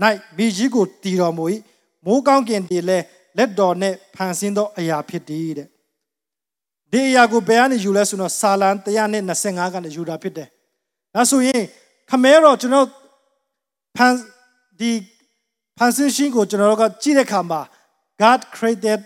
[0.37, 1.45] ၌မိကြီးကိုတည်တော်မူ၏
[2.05, 2.99] မိုးကောင်းကင်တည်လဲ
[3.37, 5.67] လက်တော်နဲ့ဖန်ဆင်းသောအရာဖြစ်တည်တဲ့
[6.91, 8.69] ဒီအရာကိုဘယ်ကနေယူလဲဆိုတော့ဆာလံ
[9.25, 10.47] 125ကနေယူတာဖြစ်တယ်
[11.13, 11.63] ဒါဆိုရင်
[12.09, 12.87] ခမဲတော်ကျွန်တော်
[13.97, 14.13] ဖန်
[14.79, 14.91] ဒီ
[15.77, 17.61] ဖန်ဆင်းရှင်ကိုကျွန်တော်တို့ကကြည့်တဲ့အခါမှာ
[18.21, 18.99] God created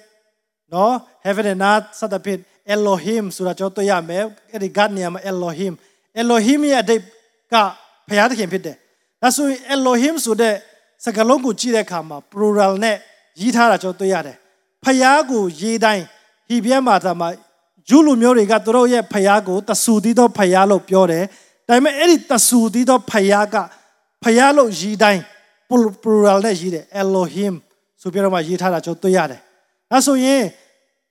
[0.73, 0.93] နော်
[1.25, 2.39] heaven and earth စသဖြင့်
[2.75, 5.73] Elohim ဆိုတာကျွန်တော်တွေ့ရမယ်အဲ့ဒီ God နေရာမှာ Elohim
[6.21, 7.75] Elohim ရဲ့အဓိပ္ပာယ်က
[8.07, 8.75] ဘုရားသခင်ဖြစ်တယ်
[9.21, 10.55] ဒါဆိုရင် Elohim ဆိုတဲ့
[11.03, 12.97] စကားလုံးကိုကြည့်တဲ့အခါမှာ plural နဲ့
[13.41, 14.37] ရေးထားတာကျွန်တော်တွေ့ရတယ်
[14.83, 16.05] ဖယားကိုရေးတိုင်း
[16.49, 17.29] ဟိပြဲမှာသာမှာ
[17.89, 21.23] ဂျူးလူမျိုးတွေကသူတို့ရဲ့ဖယားကိုတဆူသီးသောဖယားလို့ပြောတယ်
[21.67, 23.55] ဒါပေမဲ့အဲ့ဒီတဆူသီးသောဖယားက
[24.23, 25.21] ဖယားလို့ရေးတိုင်း
[26.03, 27.53] plural နဲ့ရေးတယ် Elohim
[28.01, 29.41] ဆိုပြီးတော့မှရေးထားတာကျွန်တော်တွေ့ရတယ်
[29.91, 30.43] ဒါဆိုရင်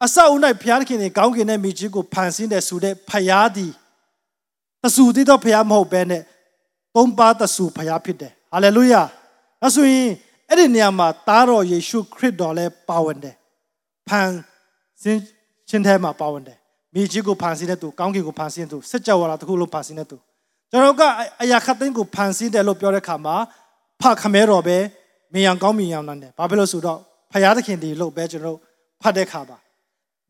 [0.04, 3.73] အဆောက်အဦ၌ဘုရားခင်တွေကောင်းကင်တဲ့မိကြီးကိုဖန်ဆင်းတယ်ဆိုတဲ့ဖယားသည်
[4.83, 6.23] တဆူသီးသောဖယားမဟုတ်ဘဲနဲ့
[6.95, 9.02] သုံးပါးတဆူဖယားဖြစ်တယ်ဟာလေလုယာ
[9.61, 10.11] ဒါဆိုရင်
[10.49, 13.35] အဲ့ဒီနေရာမှာသားတော်ယေရှုခရစ်တော်လည်းပါဝင်တယ်
[14.09, 14.28] ဖန်
[15.02, 15.21] ဆင်း
[15.69, 16.59] ခြင်းထဲမှာပါဝင်တယ်
[16.95, 20.16] မိကြီးကိုဖန်ဆင်းတဲ့သူကောင်းကင်ကိုဖန်ဆင်းတဲ့သူစัจ java လာတစ်ခုလုံးဖန်ဆင်းတဲ့သူ
[20.71, 21.02] ကျွန်တော်က
[21.42, 23.37] အရာခတ်သိန်းကိုဖန်ဆင်းတယ်လို့ပြောတဲ့အခါမှာ
[24.00, 24.78] ဖခမဲတော်ပဲ
[25.33, 26.99] မြင်အောင်ကောင်းမြင်အောင်နိုင်တယ်ဘာဖြစ်လို့ဆိုတော့
[27.33, 28.59] ဖယားသခင်ဒီလို့ပဲကျွန်တော်
[29.02, 29.59] ဖတ်တဲ့အခါမှာ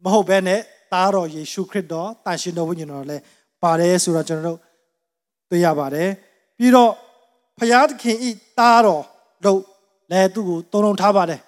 [0.04, 0.60] မဟုတ်ဘဲနဲ့
[0.92, 3.22] သားတော်ယေရှုခရစ်တော်တန်ရှင်တော်ဝိညာဉ်တော်လည်း
[3.62, 4.58] ပါတယ်ဆိုတော့ကျွန်တော်တို့
[5.50, 6.08] တွေ့ရပါတယ်
[6.58, 6.92] ပြီးတော့
[7.58, 9.04] ဖယားသခင်ဤသားတော်
[9.44, 9.60] လို့
[10.10, 11.40] လည်းသူ့ကိုတုံးလုံးထားပါတယ်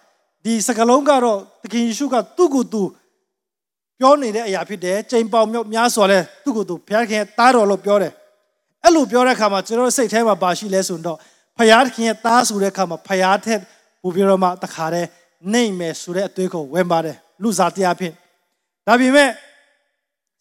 [0.45, 2.83] ဒီစကလုံးကတော့သခင်ယေရှုကသူ့ကိုသူ
[3.99, 8.13] ပြောနေတဲ့အရာဖြစ်တယ်ချိန်ပေါင်မြောက်များစွာလဲသူ့ကိုသူဘုရားခင်သားတော်လို့ပြောတယ်
[8.85, 11.19] အဲ့လိုပြောတဲ့အခါမှာကျွန်တော်စိတ်ထဲမှာပါရှိလဲဆိုတော့
[11.59, 13.61] ဖယားခင်ရဲ့သားဆိုတဲ့အခါမှာဖယားထက်
[14.03, 15.09] ဘူပြီးတော့မှတခါတည်း
[15.53, 18.15] နှိမ့်မယ်ဆိုတဲ့အသွေးကိုဝင်ပါတယ်လူစားတရားဖြင့်
[18.87, 19.31] ဒါပေမဲ့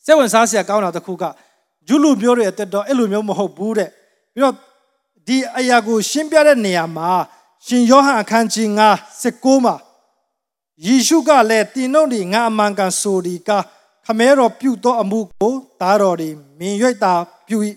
[0.06, 1.24] စိတ်ဝင်စားစရာကောင်းတာတစ်ခုက
[1.88, 3.90] ဂျူလူမျိုးတွေအတက်တော့အဲ့လိုမျိုးမဟုတ်ဘူးတဲ့
[4.34, 4.56] ပြီးတော့
[5.28, 7.10] ဒီအရာကိုရှင်းပြတဲ့နေရာမှာ
[7.66, 9.76] ရှင်ယောဟန်အခန်းကြီး9 19မှာ
[10.86, 13.50] ယေရှုကလည်းတင်တို့ဒီငါအမှန်ကန်ဆိုဒီက
[14.06, 16.30] ခမဲတော်ပြုသောအမှုကိုသားတော်ဒီ
[16.60, 17.14] မြင်၍တာ
[17.48, 17.58] ပြု၏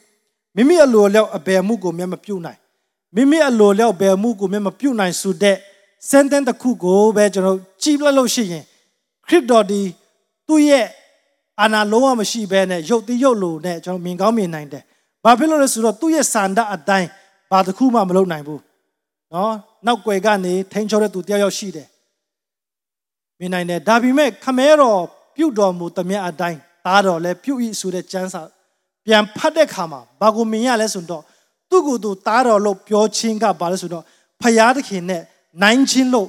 [0.56, 2.58] မိမိအလိုလျောက်အဘယ်မှုကိုမျက်မပြုနိုင်
[3.14, 5.56] မိမိအလိုလျောက်ဘယ်မှုကိုမျက်မပြုနိုင်ဆိုတဲ့
[6.08, 8.64] စန်တန်တစ်ခုကိုပဲကျွန်တော်ကြည့်လိုက်လို့ရှိရင်
[9.28, 9.80] ခရစ်တော်ဒီ
[10.48, 10.86] သူ့ရဲ့
[11.60, 14.82] အာနာလုံးဝမရှိဘဲနဲ့ရုပ်တိရုပ်လိုနဲ့ကျွန်တော်မြင်ကောင်းမြင်နိုင်တယ်။
[15.24, 17.08] ဘာဖြစ်လို့လဲဆိုတော့သူ့ရဲ့စန္ဒအတိုင်း
[17.50, 18.60] ဘာတစ်ခုမှမလုပ်နိုင်ဘူး။
[19.34, 19.52] နော်
[19.86, 21.88] နောက်ွယ်ကနေထိန်ချောတဲ့သူတယောက်ယောက်ရှိတယ်။
[23.38, 25.00] မြင်နိုင်တယ်ဒါပေမဲ့ခမဲတော်
[25.36, 28.42] ပြုတ်တော်မူသမျှအတိုင်းသားတော်လည်းပြုတ်ဤဆိုတဲ့ကျမ်းစာ
[29.06, 31.22] ပြန်ဖတ်တဲ့ခါမှာဘာကိုမြင်ရလဲဆိုတော့
[31.70, 34.04] သူ့ကိုယ်သူသားတော်လို့ပြောချင်းကဘာလဲဆိုတော့
[34.40, 35.22] ဖယားသခင်နဲ့
[35.62, 36.28] နိုင်ချင်းလို့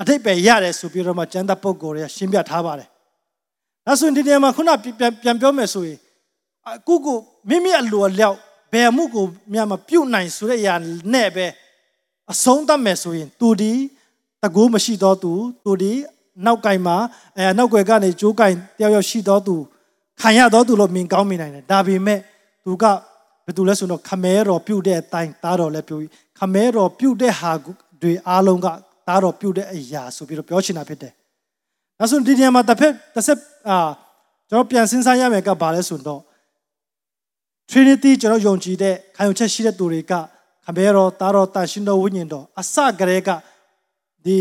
[0.00, 2.88] အထိပ္ပယ်ရတယ်ဆိုပြီးတော့မှကျမ်းသပုဂ္ဂိုလ်တွေကရှင်းပြထားပါတယ်။
[3.86, 5.98] ဒါဆိုရင်ဒီနေရာမှာခုနပြန်ပြန်ပြောမယ်ဆိုရင်
[6.68, 7.18] အခုကို
[7.48, 8.36] မိမိအလိုအလျောက်
[8.72, 10.74] ဘယ်မှုကိုမြတ်မပြုတ်နိုင်ဆိုတဲ့အရာ
[11.12, 11.46] နဲ့ပဲ
[12.32, 13.72] အဆုံးသတ်မယ်ဆိုရင်သူဒီ
[14.42, 15.32] တကူမရှိတော့သူ
[15.64, 15.92] သူဒီ
[16.46, 16.96] နောက်ကင်မှာ
[17.36, 19.56] အဲနောက်ွယ်ကနေကြိုးကင်တယောက်ယောက်ရှိတော့သူ
[20.20, 22.20] ခံရတော့သူလို့မြင်ကောင်းမြင်နိုင်တယ်ဒါပေမဲ့
[22.64, 22.84] သူက
[23.44, 26.04] ဘယ်သူလဲဆိုတော့ခမဲတော်ပြုတ်တဲ့အတိုင်းသားတော်လည်းပြုတ်
[26.38, 27.52] ခမဲတော်ပြုတ်တဲ့ဟာ
[28.02, 28.66] တွေအားလုံးက
[29.08, 31.12] သားတော်ပြုတ်တဲ့အရာဆိုပြီးတော့ပြောချင်တာဖြစ်တယ်။
[32.02, 33.78] ဒါဆိုဒီနေရာမှာတစ်ဖက်တစ်ဆက်အာ
[34.48, 36.22] ကျွန်တော်ပြန်စဉ်းစားရမယ်ကဘာလဲဆိုတော့
[37.70, 40.12] Trinity ကျွန်တော်ယုံကြည်တဲ့ခံယူချက်ရှိတဲ့သူတွေက
[40.64, 43.30] ခမဲတော်သားတော်တန်ရှင်တော်ဝိညာဉ်တော်အစကတည်းက
[44.24, 44.38] ဒီ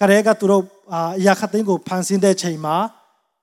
[0.00, 2.76] ကလေးကသူတို့အာအရာခတ်သိန်းကိုဖန်ဆင်းတဲ့ချိန်မှာ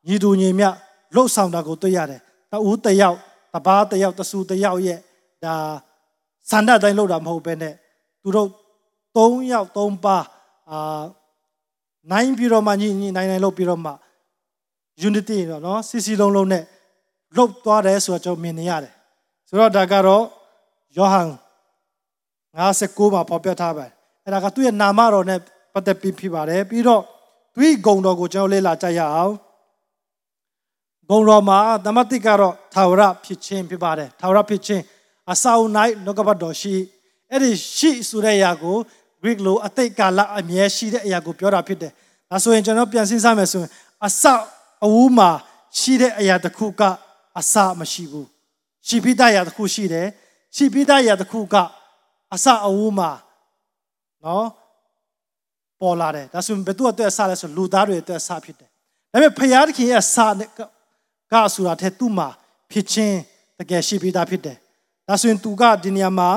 [0.08, 0.69] ညီတူညီမျှ
[1.15, 2.21] လှုပ်ဆောင်တာကိုတွေ့ရတယ်။
[2.52, 3.17] တဦးတယောက်
[3.54, 5.00] တပားတယောက်တဆူတယောက်ရဲ့
[5.43, 5.56] ဒါ
[6.50, 7.73] စန္ဒတိုင်းလှုပ်တာမဟုတ်ဘဲနဲ့
[8.21, 8.50] သူတို့
[9.15, 10.26] 3ယောက်3ပါး
[10.71, 11.02] အာ
[12.11, 13.91] နိုင်ပြီးတော့မှညီညီနိုင်နိုင်လုပ်ပြီးတော့မှ
[15.07, 16.63] unity တော့နော်စီစီလုံးလုံးနဲ့
[17.37, 18.93] လုတ်သွားတယ်ဆိုတော့ကျွန်တော်မြင်နေရတယ်
[19.47, 20.23] ဆိုတော့ဒါကတော့
[20.97, 21.29] ယောဟန်
[22.57, 23.91] 59မှာပေါ်ပြထားပါတယ်
[24.23, 25.39] အဲ့ဒါကသူ့ရဲ့နာမတော်နဲ့
[25.73, 27.03] ပတ်သက်ပြီးဖြစ်ပါတယ်ပြီးတော့
[27.55, 29.33] သူ့ဂုဏ်တော်ကိုကျွန်တော်လေ့လာကြရအောင်
[31.09, 34.83] ဂုဏ်တော်မှာသမတိကတော့သာဝရဖြစ်ခြင်းဖြစ်ပါတယ်သာဝရဖြစ်ခြင်း
[35.31, 35.71] အစာအုပ်၌
[36.03, 36.75] နှုတ်ကပတ်တော်ရှိ
[37.31, 38.77] အဲ့ဒီရှိဆိုတဲ့အရာကို
[39.21, 41.91] Greek လိုအတိတ်ကာလအမြဲရှိတဲ့အရာကိုပြောတာဖြစ်တယ်
[42.30, 43.71] ဒါဆိုရင်ကျွန်တော်ပြန်စဉ်းစားမယ်ဆိုရင်
[44.06, 44.23] အစ
[44.86, 45.30] အဝူးမှာ
[45.80, 46.82] ရှိတဲ့အရာတစ်ခုက
[47.39, 48.27] အစမရှိဘူး
[48.88, 50.08] ရှိပြီးသားအရာတစ်ခုရှိတယ်
[50.56, 51.56] ရှိပြီးသားအရာတစ်ခုက
[52.34, 53.12] အစအဝူးမှာ
[54.25, 54.47] နော်
[55.82, 58.69] ပေါ်လာတယ်ဒါဆိုရင်ဘယ်သူအတွက်အစလဲဆိုလူသားတွေအတွက်အစဖြစ်တယ်
[59.12, 60.49] ဒါပေမဲ့ဖယားသခင်ရဲ့အစနဲ့
[61.32, 62.27] ကဆိုတာတဲ့သူ့မှာ
[62.71, 63.19] ဖြစ်ချင်း
[63.60, 64.58] တကယ်ရှိပြီးသားဖြစ်တယ်
[65.08, 66.30] ဒါဆိုရင်သူကဒီနေရာမှာ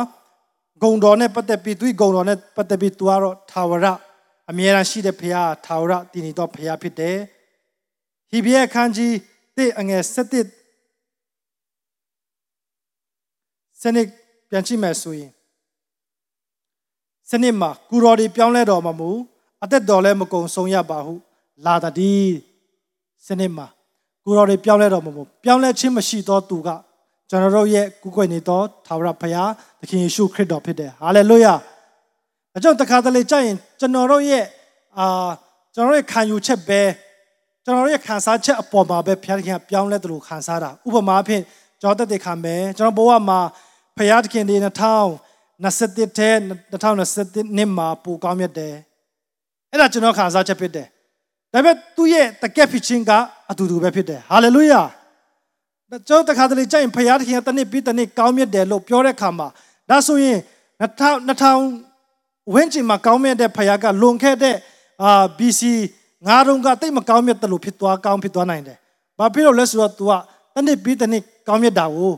[0.83, 3.87] ဂုံတော်နဲ့ပတ်သက်ပြီးသူ့ဂုံတော်နဲ့ပတ်သက်ပြီးသူကတော့ထာဝရ
[4.51, 7.17] အမြဲတမ်းရှိတဲ့ဖယားထာဝရတည်နေတော့ဖယားဖြစ်တယ်
[8.31, 9.15] ဟိဘရဲခန်းကြီး
[9.57, 10.15] တစ်အငယ်7
[13.83, 14.07] စနစ်
[14.49, 15.31] ပြန်ကြည့်မယ်ဆိုရင်
[17.31, 19.11] စနစ်မှာကုတော်တွေပြောင်းလဲတော်မှာမူ
[19.63, 21.15] အသက်တော်လည်းမကုံဆုံးရပါဟု
[21.65, 22.35] လာတည်း
[23.27, 23.67] စနစ်မှာ
[24.25, 26.69] ကုတော်တွေပြောင်းလဲတော်မှာမူပြောင်းလဲခြင်းမရှိသောသူက
[27.31, 31.55] ကျွန်တော်တို့ရဲ့ကုကွယ်နေသောသာဝရဘုရားသခင်ယေရှုခရစ်တော်ဖြစ်တယ်ဟာလေလုယာ
[32.57, 34.45] အကြောင်းတခါတလေကြရင်ကျွန်တော်တို့ရဲ့
[34.99, 35.29] အာ
[35.75, 36.81] ကျွန်တော်တို့ရဲ့ခံယူချက်ပဲ
[37.65, 41.43] ကျွန်တော်ရဲ့ခံစားချက်အပေါ်မှာပဲဘုရားသခင်ကပြောင်းလဲတယ်လို့ခံစားတာဥပမာအဖြစ်
[41.81, 43.41] ကျွန်တော်တက်တဲ့ခံမယ်ကျွန်တော်ဘဝမှာ
[43.97, 46.31] ဘုရားသခင်ဒီ2021ထဲ
[46.73, 48.75] 2021နှစ်မှာပူကောင်းမြတ်တယ်
[49.71, 50.87] အဲ့ဒါကျွန်တော်ခံစားချက်ဖြစ်တယ်
[51.53, 53.13] ဒါပေမဲ့သူ့ရဲ့တကက်ဖြစ်ခြင်းက
[53.51, 54.83] အတူတူပဲဖြစ်တယ်ဟာလေလုယာ
[56.09, 59.49] ကျွန်တော်တခါတလေကြိုင်ဘုရားသခင်ကတနစ်ပြီးတနစ်ကောင်းမြတ်တယ်လို့ပြောတဲ့အခါမှာ
[59.89, 60.39] ဒါဆိုရင်
[60.81, 64.57] 2000 2000ဝင်းကျင်မှာကောင်းမြတ်တဲ့ဘုရားကလွန်ခဲ့တဲ့
[65.03, 65.63] အာ BC
[66.27, 68.77] ငါတို့ကတိတ်မကောင်းမြတ်တယ်လို့ဖြစ်သွားကောင်းဖြစ်သွားနိုင်တယ်။
[69.19, 70.13] ဘာဖြစ်လို့လဲဆိုတော့ तू က
[70.55, 72.15] တနစ်ပြီးတနစ်ကောင်းမြတ်တာကို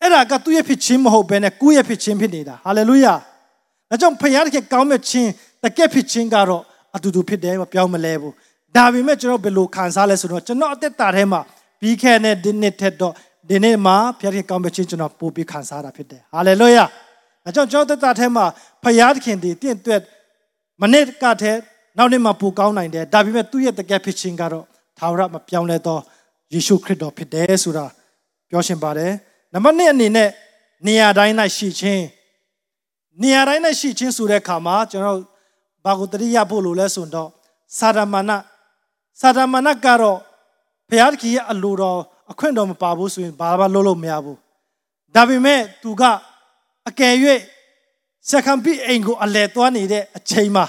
[0.00, 3.14] အဲ့ဒါကသူ့ရဲ့ဖြစ်ခြင်းမဟုတ်ဘဲနဲ့ကိုယ့်ရဲ့ဖြစ်ခြင်းဖြစ်နေတာဟာလေလုယာ။
[3.90, 5.30] ဒါကြောင့်ဖခင်တကယ်ကောင်းမြတ်ခြင်း
[5.64, 6.62] တကယ်ဖြစ်ခြင်းကတော့
[6.94, 8.32] အတူတူဖြစ်တယ်မပြောင်းမလဲဘူး။
[8.76, 11.40] ဒါပေမဲ့ကျွန်တော်ဘယ်လိုခံစားလဲဆိုတော့ကျွန်တော်အသက်တာထဲမှာ
[11.80, 13.14] ပြီးခဲ့တဲ့ဒီနှစ်ထက်တော့
[13.48, 16.84] ဒီနေ့မှာဖခင်ကောင်းမြတ်ခြင်းကျွန်တော်ပို့ပြီးခံစားတာဖြစ်တယ်။ဟာလေလုယာ။
[17.44, 18.44] ဒါကြောင့်ကျွန်တော်သက်တာထဲမှာ
[18.82, 18.84] ဖ
[19.24, 20.02] ခင်တည်တင့်တွက်
[20.82, 21.60] မနစ်ကတည်း
[21.98, 24.64] နောက်နေ့မှာပိုကောင်းနိုင်တယ်ဒါပေမဲ့သူ့ရဲ့တကယ်ဖြစ်ခြင်းကတော့
[24.98, 25.98] သာဝရမပြောင်းလဲသော
[26.52, 27.86] ယေရှုခရစ်တော်ဖြစ်တယ်ဆိုတာ
[28.50, 29.12] ပြောရှင်ပါတယ်
[29.52, 30.30] နံပါတ်1အနေနဲ့
[30.86, 32.04] နေရာတိုင်း၌ရှိခြင်း
[33.22, 35.18] နေရာတိုင်း၌ရှိခြင်းဆိုတဲ့အခါမှာကျွန်တော်
[35.84, 37.28] ဘာကိုတတိယဖို့လို့လဲဆိုတော့
[37.78, 38.30] စာရမဏ
[39.20, 40.18] စာရမဏကတော့
[40.88, 41.98] ဘုရားခင်ရဲ့အလိုတော်
[42.30, 44.38] အခွင့်တော်မပါဘူးဆိုရင်ဘာမှလုပ်လို့မရဘူး
[45.14, 46.02] ဒါပေမဲ့သူက
[46.88, 47.14] အကယ်၍
[48.30, 50.64] စက္ကန့်ပြအိမ်ကိုအလဲသွားနေတဲ့အချိန်မှာ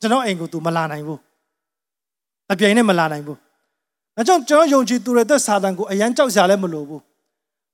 [0.00, 1.20] ကျွန်တော်အိမ်ကို तू မလာနိုင်ဘူး
[2.52, 3.38] အပြိုင်နဲ့မလာနိုင်ဘူး
[4.16, 7.02] ဒါကြောင့်ကျွန်တော်ယုံကြည်သူတွေတဲ့စာတန်ကိုအရန်ကြောက်စရာလည်းမလိုဘူး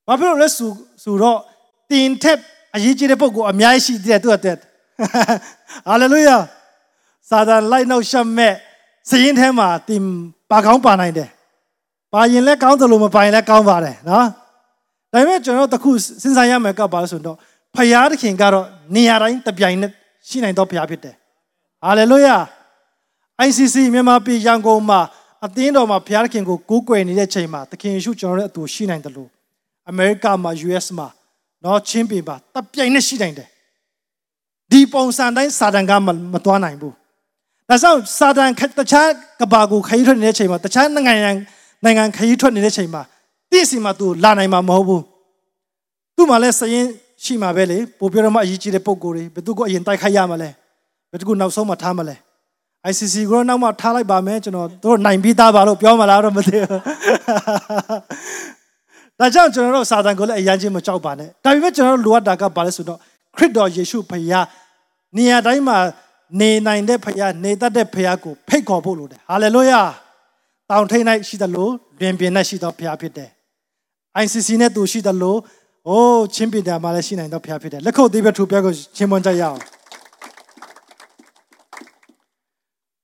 [0.07, 0.71] ဘာဖြစ်လို့လဲဆို
[1.05, 1.39] ဆိုတော့
[1.91, 2.39] တင်ထက်
[2.75, 4.57] အရေးကြီးတဲ့ပုဂ္ဂိုလ်အများကြီးရှိသေးတယ်သူ့အသက်
[5.89, 6.37] ဟာလေလုယာ
[7.29, 8.55] စာတန်လိုက်နောက်ရှက်မဲ့
[9.09, 10.03] စရင်ထဲမှာတင်
[10.51, 11.29] ပါကောင်းပါနိုင်တယ်
[12.13, 14.27] ပါရင်လည်းကောင်းတယ်လို့မပါရင်လည်းကောင်းပါတယ်နော်
[15.13, 15.91] ဒါပေမဲ့ကျွန်တော်တခု
[16.23, 17.37] စဉ်းစားရမယ်ကပါလို့ဆိုတော့
[17.75, 19.91] ဖယားသခင်ကတော့နေရာတိုင်းတပြိုင်နဲ့
[20.29, 21.15] ရှိနိုင်တော့ဖယားဖြစ်တယ်
[21.83, 22.37] ဟာလေလုယာ
[23.47, 25.01] ICC မြန်မာပြည်ရန်ကုန်မှာ
[25.45, 29.31] အသင်းတော်မှာဘုရားခင်ကိုကိုးကွယ်နေတဲ့ချိန်မှာသခင်ယေရှုကျွန်တော်ရဲ့အတူရှိနိုင်တယ်လို့
[29.89, 31.09] အမေရိကမှာ US မှာ
[31.65, 33.49] တော့ချင်းပြည်မှာတပြိုင်နဲ့ရှိနိုင်တယ်
[34.71, 36.95] ဒီပုံစံတိုင်းစာတန်ကမသွားနိုင်ဘူး
[37.69, 39.09] ဒါကြောင့်စာတန်တခြား
[39.41, 41.31] ကဘာကိုခရီးထွက်နေတဲ့ချိန်မှာတခြားနိုင်ငံ
[41.85, 43.03] နိုင်ငံခရီးထွက်နေတဲ့ချိန်မှာ
[43.51, 45.03] တိစီမှာသူလာနိုင်မှာမဟုတ်ဘူး
[46.17, 46.87] သူ့မှာလည်းစရင်
[47.25, 50.51] ရှိမှာပဲလေပို့ပြတော့မှအရေးကြီးတဲ့ပုံကိုယ်တွေဘယ်သူကအရင်တိုက်ခိုက်ရမှာလဲ
[51.11, 52.17] ဘယ်သူကနောက်ဆုံးမှထားမလဲ
[52.91, 56.67] ICC ကိုနောက်မှထားလိုက်ပါမယ်ကျွန်တော်တို့နိုင်ပြီးသားပါလို့ပြောမှလားတော့မသိဘူး
[59.19, 62.99] ဒါကြောင့်ကျွန်တော်တို့စာတန်ကိုလည်းအရင်ချင်းမကြောက်ပါနဲ့ဒါပေမဲ့ကျွန်တော်တို့လိုအပ်တာကဘာလဲဆိုတော့
[63.37, 64.47] ခရစ်တော်ယေရှုဖခင်
[65.17, 65.79] နေရာတိုင်းမှာ
[66.41, 69.81] နေနိုင်တဲ့ဖခင်နေတတ်တဲ့ဖခင်ကိုဖိတ်ခေါ်ဖို့လိုတယ်ဟာလေလုယာ
[70.71, 71.69] တောင်ထိန်၌ရှိသလို
[72.01, 73.31] လင်ပြင်၌ရှိသောဖခင်ဖြစ်တယ်
[74.23, 75.37] ICC နဲ့သူရှိသလို
[75.89, 79.59] အိုးချင်းပြည်တယ်မှာလည်းရှိနိုင်သောဖခင်ဖြစ်တယ်လက်ခုပ်သေးပဲထူပြကိုချင်းမွန်ကြရအောင်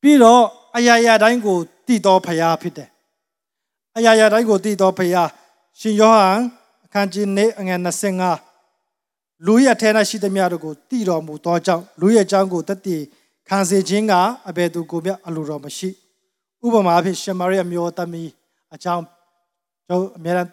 [0.00, 0.42] ပြီးတော့
[0.76, 2.88] အရာရာတိုင်းကိုတည်တော်ဖရာဖြစ်တယ်
[3.96, 5.22] အရာရာတိုင်းကိုတည်တော်ဖရာ
[5.80, 6.40] ရှင်ယောဟန်
[6.84, 7.78] အခန်းကြီး9အငယ်
[8.62, 12.96] 25လူရဲ့အထဲ၌ရှိသမျှတို့ကိုတည်တော်မူသောကြောင့်လူရဲ့အကြောင်းကိုတတိ
[13.48, 14.12] ခံစေခြင်းက
[14.48, 15.90] အဘယ်သူကိုမျှအလိုတော်မရှိ
[16.64, 18.30] ဥပမာအဖြစ်ရှမာရိအမျိုးသမီး
[18.74, 19.04] အကြောင်း
[19.86, 20.48] ကျွန်တော်အများအား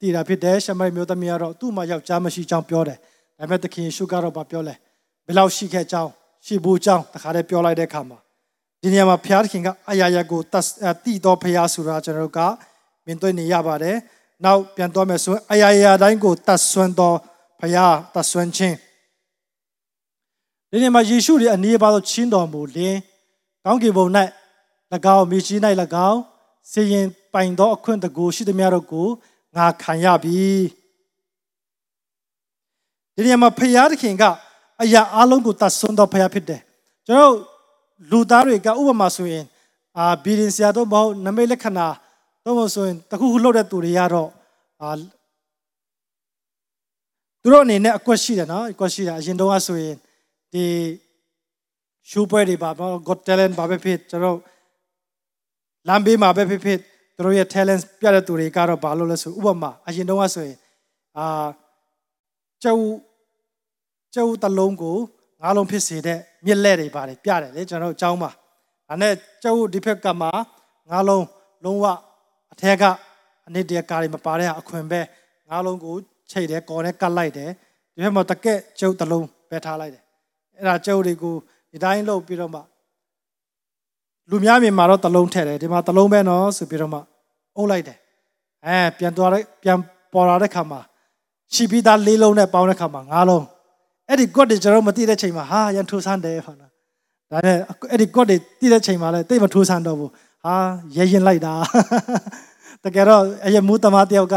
[0.00, 2.98] တည်တာဖြစ်တယ်ရှမာရိမျိုးသမီးကတော့သူ့မှာယောက်ျားမရှိကြောင်းပြောတယ်
[3.38, 4.74] ဒါပေမဲ့သခင်ယေရှုကတော့ဗာပြောလဲ
[5.26, 6.10] ဘယ်လောက်ရှိခဲ့ကြောင်း
[6.46, 8.18] ရှိဘူးကြောင်းတခါတည်းပြောလိုက်တဲ့အခါမှာ
[8.82, 10.40] ဒီနေရာမှာဘုရားခင်ကအရာရာကို
[11.04, 12.40] တည်တော်ဘုရားဆိုတာကျွန်တော်တို့က
[13.06, 13.96] မြင်တွေ့နေရပါတယ်။
[14.44, 17.16] နောက်ပြန်တော့မယ်ဆိုအရာရာတိုင်းကိုတတ်ဆွမ်းတော်
[17.60, 18.76] ဘုရားတတ်ဆွမ်းခြင်း
[20.70, 22.96] ဒီနေရာမှာယေရှုရဲ့အနည်းပါသောချင်းတော်မူလင်
[23.64, 24.06] ကောင်းကင်ဘုံ၌၎
[24.94, 25.58] င်းမြေကြီး၌၎
[26.10, 26.20] င်း
[26.72, 29.08] စေရင်ပိုင်သောအခွင့်တကူရှိသမျှတို့ကို
[29.56, 30.44] ငါခံရပြီ
[33.14, 34.24] ဒီနေရာမှာဘုရားသခင်က
[34.82, 36.60] အရာအလုံးကိုတတ်ဆွမ်းတော်ဘုရားဖြစ်တယ်
[37.06, 37.34] ကျွန်တော်
[38.10, 39.44] လူသားတွေကဥပမာဆိုရင်
[39.98, 41.86] အာဘီရင်ဆရာတို့မဟုတ်နမိတ်လက္ခဏာ
[42.44, 44.30] တော့မဆိုရင်တခုခုလှုပ်တဲ့သူတွေကတော့
[44.82, 44.90] အာ
[47.42, 49.96] သူတို့အနေနဲ့အကွက်ရှိတယ်နော်အကွက်ရှိတာအရင်တုန်းကဆိုရင်
[50.52, 50.64] ဒီ
[52.10, 54.38] ရှူပွဲတွေပါတော့ got talent ပါပဲဖြစ်ကျွန်တော်
[55.88, 56.78] လမ်းဘေးမှာပဲဖြစ်ဖြစ်
[57.16, 60.58] သူတို့ရဲ့ talent ပြတဲ့သူတွေကတော့ဘာလို့လဲဆိုဥပမာအရင်တုန်းကဆိုရင်
[61.18, 61.46] အာ
[62.64, 62.84] ကျုပ်
[64.14, 64.96] ကျုပ်တလုံးကို
[65.42, 68.30] ငါးလုံးဖြစ်စေတဲ့မြက်လက်တွေပါတယ်ပြတယ်လေကျွန်တော်တို့အကြောင်းပါ
[68.88, 69.12] ဒါနဲ့
[69.44, 70.30] ကျုပ်ဒီဘက်ကမှာ
[70.90, 71.24] ငါးလုံး
[71.64, 71.86] လုံးဝ
[72.52, 72.84] အထက်က
[73.46, 75.00] အနစ်တရကားတွေမပါတဲ့အခွင်ပဲ
[75.48, 75.94] ငါးလုံးကို
[76.30, 77.50] ချိတ်တယ်ကော်နဲ့ကတ်လိုက်တယ်
[77.94, 80.02] ဒီဘက်မှာတကက်ကျုပ်တလုံးပဲထားလိုက်တယ်
[80.56, 81.34] အဲ့ဒါကျုပ်တွေကို
[81.70, 82.60] ဒီတိုင်းလုပ်ပြီးတော့မှ
[84.30, 87.00] လူများမြင်မှာတော့တလုံးထည့်တယ်ဒီမှာတလုံးပဲနော်ဆိုပြီးတော့မှ
[87.56, 87.98] အုပ်လိုက်တယ်
[88.66, 89.30] အဲပြန်သွား
[89.62, 89.78] ပြန်
[90.12, 90.80] ပေါ်လာတဲ့ခါမှာ
[91.54, 93.44] ရှိပြီးသားလေးလုံးနဲ့ပေါင်းတဲ့ခါမှာငါးလုံး
[94.08, 96.70] အဲ့ဒီ God တွေကျွန်တော်မသိတဲ့ချိန်မှာဟာရန်ထိုးဆန်းတယ်ဟာနော်
[97.32, 97.56] ဒါနဲ့
[97.90, 100.10] အဲ့ဒီ God တွေသိတဲ့ချိန်မှာလည်းတိတ်မထိုးဆန်းတော့ဘူး
[100.44, 100.54] ဟာ
[100.96, 101.54] ရဲရင်လိုက်တာ
[102.84, 104.36] တကယ်တော့အရမူးသမားတယောက်က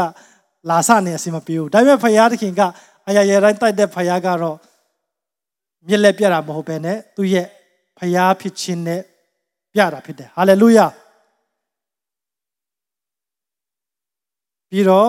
[0.70, 2.60] လာစနေအစီမပြေဘူးဒါပေမဲ့ဖယားသခင်က
[3.08, 4.56] အရာရတိုင်းတိုက်တဲ့ဖယားကတော့
[5.88, 7.46] မြစ်လက်ပြတာမဟုတ်ဘဲနဲ့သူ့ရဲ့
[7.98, 9.00] ဖယားဖြစ်ခြင်းနဲ့
[9.74, 10.86] ပြတာဖြစ်တယ်ဟာလေလုယာ
[14.70, 15.08] ပြီးတော့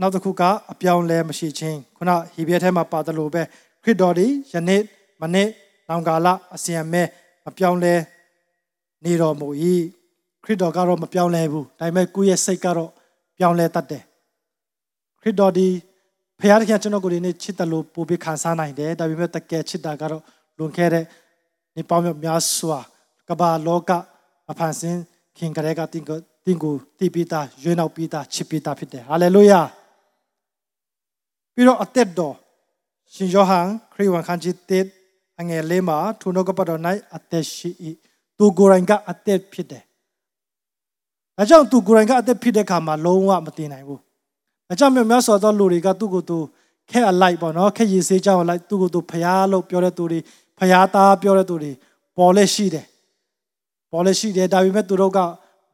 [0.00, 3.42] နောက်တစ်ခုကအပြောင်းလဲမရှိခြင်းခုနဟေဘရဲထဲမှာပါတယ်လို့ပဲ
[3.82, 4.82] ခရစ်တော်ဒီယနေ့
[5.20, 5.48] မနေ့
[5.88, 7.02] နောင်ကာလအစဉ်အမဲ
[7.44, 7.94] မပြောင်းလဲ
[9.04, 9.48] နေတော်မူ၏
[10.44, 12.90] ခရစ်တော်ကတော့မပြောင်းလဲဘူးဒါပေမဲ့ကိုယ့်ရဲ့စိတ်ကတော့
[13.38, 14.02] ပြောင်းလဲတတ်တယ်
[15.22, 15.68] ခရစ်တော်ဒီ
[16.38, 20.22] ဖခင်ကကျွန်တော်ကိုဒီနေ့ချစ်တယ်လို့ပို့ပြီးခံစားနိုင်တယ်ဒါပေမဲ့တကယ်ချစ်တာကတော့
[20.58, 21.04] လွန်ခဲ့တဲ့
[21.76, 22.80] နေပေါင်းများစွာ
[23.28, 23.90] ကဘာလောက
[24.46, 25.00] မဖန်ဆင်း
[25.36, 29.60] ခင်ကလေးကတင်ကိုတင်ကိုတည်ပြီးသားရွေးနောက်ပြီးသားချစ်ပြီးသားဖြစ်တယ်ဟာလေလုယာ
[31.54, 32.34] ပြီးတော့အသက်တော်
[33.14, 34.86] ရှင်ယောဟန်ခရစ်ဝင်ခန်းကြီးတစ်
[35.40, 36.80] အငယ်လေးမှာထိုနောကပတော်၌
[37.16, 37.70] အသက်ရှိ၏
[38.38, 39.82] သူကိုယ်တိုင်ကအသက်ဖြစ်တယ်
[41.36, 44.00] ဒါကြောင့်သူကိုယ်တိုင်ကအသက်ဖြစ်တဲ့ခါမှာလုံးဝမတင်နိုင်ဘူး
[44.68, 46.38] ဒါကြောင့်မြတ်မြတ်စွာသောလူတွေကသူ့ကိုယ်သူ
[46.90, 50.18] ခက်အလိုက်ပေါ့နော်ခက်ရည်စေးကြောင်းလိုက်သူ့ကိုယ်သူဖျားလို့ပြောတဲ့သူတွေ
[50.58, 51.72] ဖျားသားပြောတဲ့သူတွေ
[52.16, 52.86] ပေါ်လက်ရှိတယ်
[53.90, 55.18] ပေါ်လက်ရှိတယ်ဒါပေမဲ့သူတို့က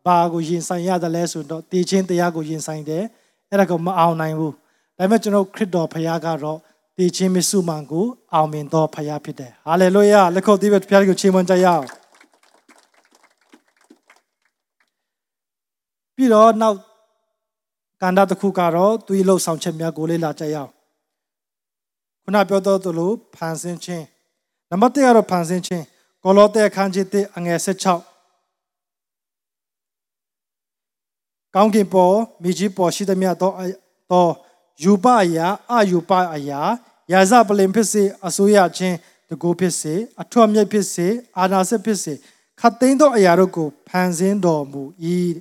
[0.06, 3.04] ဘာကိုရင်ဆိုင်ရတယ်လဲဆိုတော့တည်ခြင်းတရားကိုရင်ဆိုင်တယ်
[3.50, 4.52] အဲ့ဒါကိုမအောင်နိုင်ဘူး
[4.98, 6.58] ဒါပေမဲ့ကျွန်တော်ခရစ်တော်ဖခင်ကတော့
[6.96, 11.84] တည်ခြင်းမစုမှန်ကိုအောင်မြင်တော်ဖခင်ဖြစ်တယ်ဟာလေလုယာလက်ခုပ်တီးပဲဖခင်ကိုချီးမွမ်းကြရအောင်
[16.16, 16.76] ပြီးတော့နောက်
[18.02, 20.70] ကန္တာတစ်ခုကတော့သူ့လှုပ်ဆောင်ချက်များကိုလေ့လာကြရအောင်
[22.22, 24.04] ခုနပြောတော့သူလိုဖန်ဆင်းခြင်း
[24.70, 25.84] နံပါတ်1ကတော့ဖန်ဆင်းခြင်း
[26.26, 27.98] ကောလောသဲအခန်းကြီး1အငယ်16
[31.54, 33.50] ကောင်းကင်ပေါ်မြေကြီးပေါ်ရှိသမျှသော
[34.10, 34.28] သော
[34.82, 36.60] ယူပအရာအယူပအရာ
[37.12, 38.96] ရာဇပလင်ဖြစ်စေအစိုးရချင်း
[39.28, 41.08] တကူဖြစ်စေအထွတ်မြတ်ဖြစ်စေ
[41.38, 42.14] အာနာစစ်ဖြစ်စေ
[42.60, 44.82] ခတ်သိမ်းသောအရာတို့ကိုဖန်ဆင်းတော်မူ၏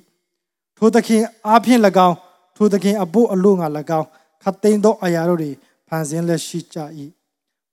[0.76, 2.16] ထိုသခင်အားဖြင့်၎င်း
[2.56, 3.66] ထိုသခင်အဖို့အလို့ငါ၎
[3.98, 4.08] င်း
[4.42, 5.50] ခတ်သိမ်းသောအရာတို့တွေ
[5.88, 6.78] ဖန်ဆင်းလက်ရှိကြ၏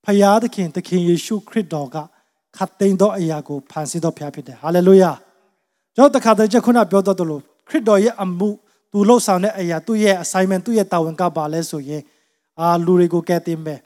[0.04, 1.98] ဖယားသခင်သခင်ယေရှုခရစ်တော်က
[2.58, 5.12] ခတ်သိမ်းသောအရာကိုဖန်ဆင်းတော်ဖျားဖြစ်တယ်ဟာလေလုယာ
[5.96, 8.50] ကျွန်တော်တခါတည်းခုနပြောတော့လို့ခရစ်တော်ရဲ့အမှု
[8.92, 12.02] သူလှုပ်ဆောင်တဲ့အရာသူ့ရဲ့ assignment သူ့ရဲ့တာဝန်ကပါလဲဆိုရင်
[12.60, 13.80] အာလူတွေကိုကဲတင်မယ်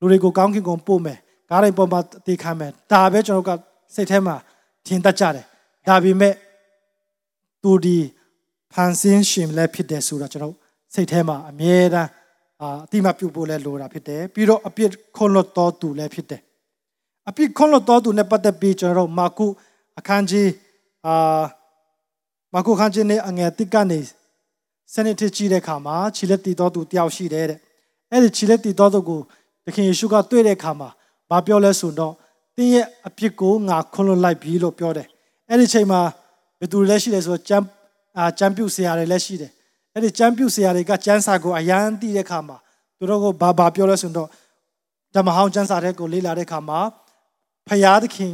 [0.00, 1.18] လူတွေကိုကောင်းကင်ကိုပို့မယ်
[1.50, 3.50] ကားတိုင်းပေါ်မှာတည်ခံမယ်ဒါပဲကျွန်တော်က
[3.94, 4.36] စိတ်ထဲမှာ
[4.86, 5.44] ထင်တတ်ကြတယ်
[5.88, 6.34] ဒါပေမဲ့
[7.62, 7.98] သူဒီ
[8.72, 10.54] ဖန်ဆင်းရှင်လည်းဖြစ်တယ်ဆိုတာကျွန်တော်
[10.94, 12.10] စိတ်ထဲမှာအမြဲတမ်း
[12.60, 16.40] အာအတိမပြုတ်ဖို့လဲလိုတာဖြစ်တယ်ပြီးတော့အပြစ်ခွန်လွတ်တော်သူလည်းဖြစ်တယ်
[17.28, 19.46] အပြစ်ခွန်လွတ်တော်သူနဲ့ပတ်သက်ပြီးကျွန်တော်မာကု
[19.98, 20.50] အခန်းကြီး
[21.06, 21.42] အာ
[22.54, 24.00] မာကုခန်းချင်းနဲ့အငယ်တိကနေ
[24.94, 27.58] စနစ်ထကြည့်တဲ့အခါမှာခြေလက်တည်တော်သူတယောက်ရှိတယ်တဲ့
[28.10, 29.20] အဲ့ဒီခြေလက်တည်တော်သူကို
[29.64, 30.88] သခင်ယေရှုကတွေ့တဲ့အခါမှာ
[31.30, 32.14] ဘာပြောလဲဆိုတော့
[32.56, 35.08] တင်းရဲ့အပြစ်ကိုငါခွန်လွတ်လိုက်ပြီလို့ပြောတယ်
[35.48, 36.00] အဲ့ဒီချိန်မှာ
[36.58, 37.66] ဘယ်သူလဲရှိလဲဆိုတော့ကျမ်း
[38.16, 39.52] အာကျမ်းပြုဆရာတွေလည်းရှိတယ်
[39.94, 42.56] အဲ့ဒီကျမ်းပြုဆရာတွေကကျမ်းစာကိုအယံသိတဲ့အခါမှာ
[42.98, 44.28] သူတို့ကဘာဘာပြောလဲဆိုတော့
[45.14, 46.80] ဓမ္မဟောင်းကျမ်းစာတဲ့ကိုလေ့လာတဲ့အခါမှာ
[47.68, 48.32] ဖယားသခင်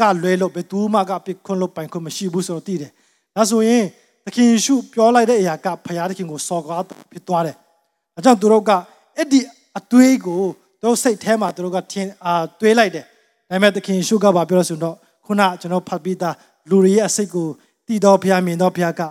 [0.00, 2.90] ကလွဲလို့ဘယ်သူမှကပြခွန်လို့ပိုင်ခွင့်မရှိဘူးဆိုတော့သိတယ်
[3.36, 3.84] ဒါဆိုရင်
[4.24, 7.56] သခင်ယေရှုပြောလိုက်တဲ့အရာကဖခင်သခင်ကိုစော်ကားဖြစ်သွားတယ်။
[8.16, 8.70] အဲကြောင့်သူတို့က
[9.16, 9.40] အဲ့ဒီ
[9.78, 10.40] အသွေးကို
[10.80, 13.04] သူတို့စိတ်ထဲမှာသူတို့ကထင်အာတွေးလိုက်တယ်။
[13.48, 16.34] ဒါပေမဲ့သခင်ယေရှုကဘာပြောလဲဆိုတော့ခုနကျွန်တော်ဖတ်ပြီးသား
[16.70, 17.46] လူတွေရဲ့အစိတ်ကို
[17.86, 19.02] တည်တော်ဖခင်မြင်တော်ဖခင်က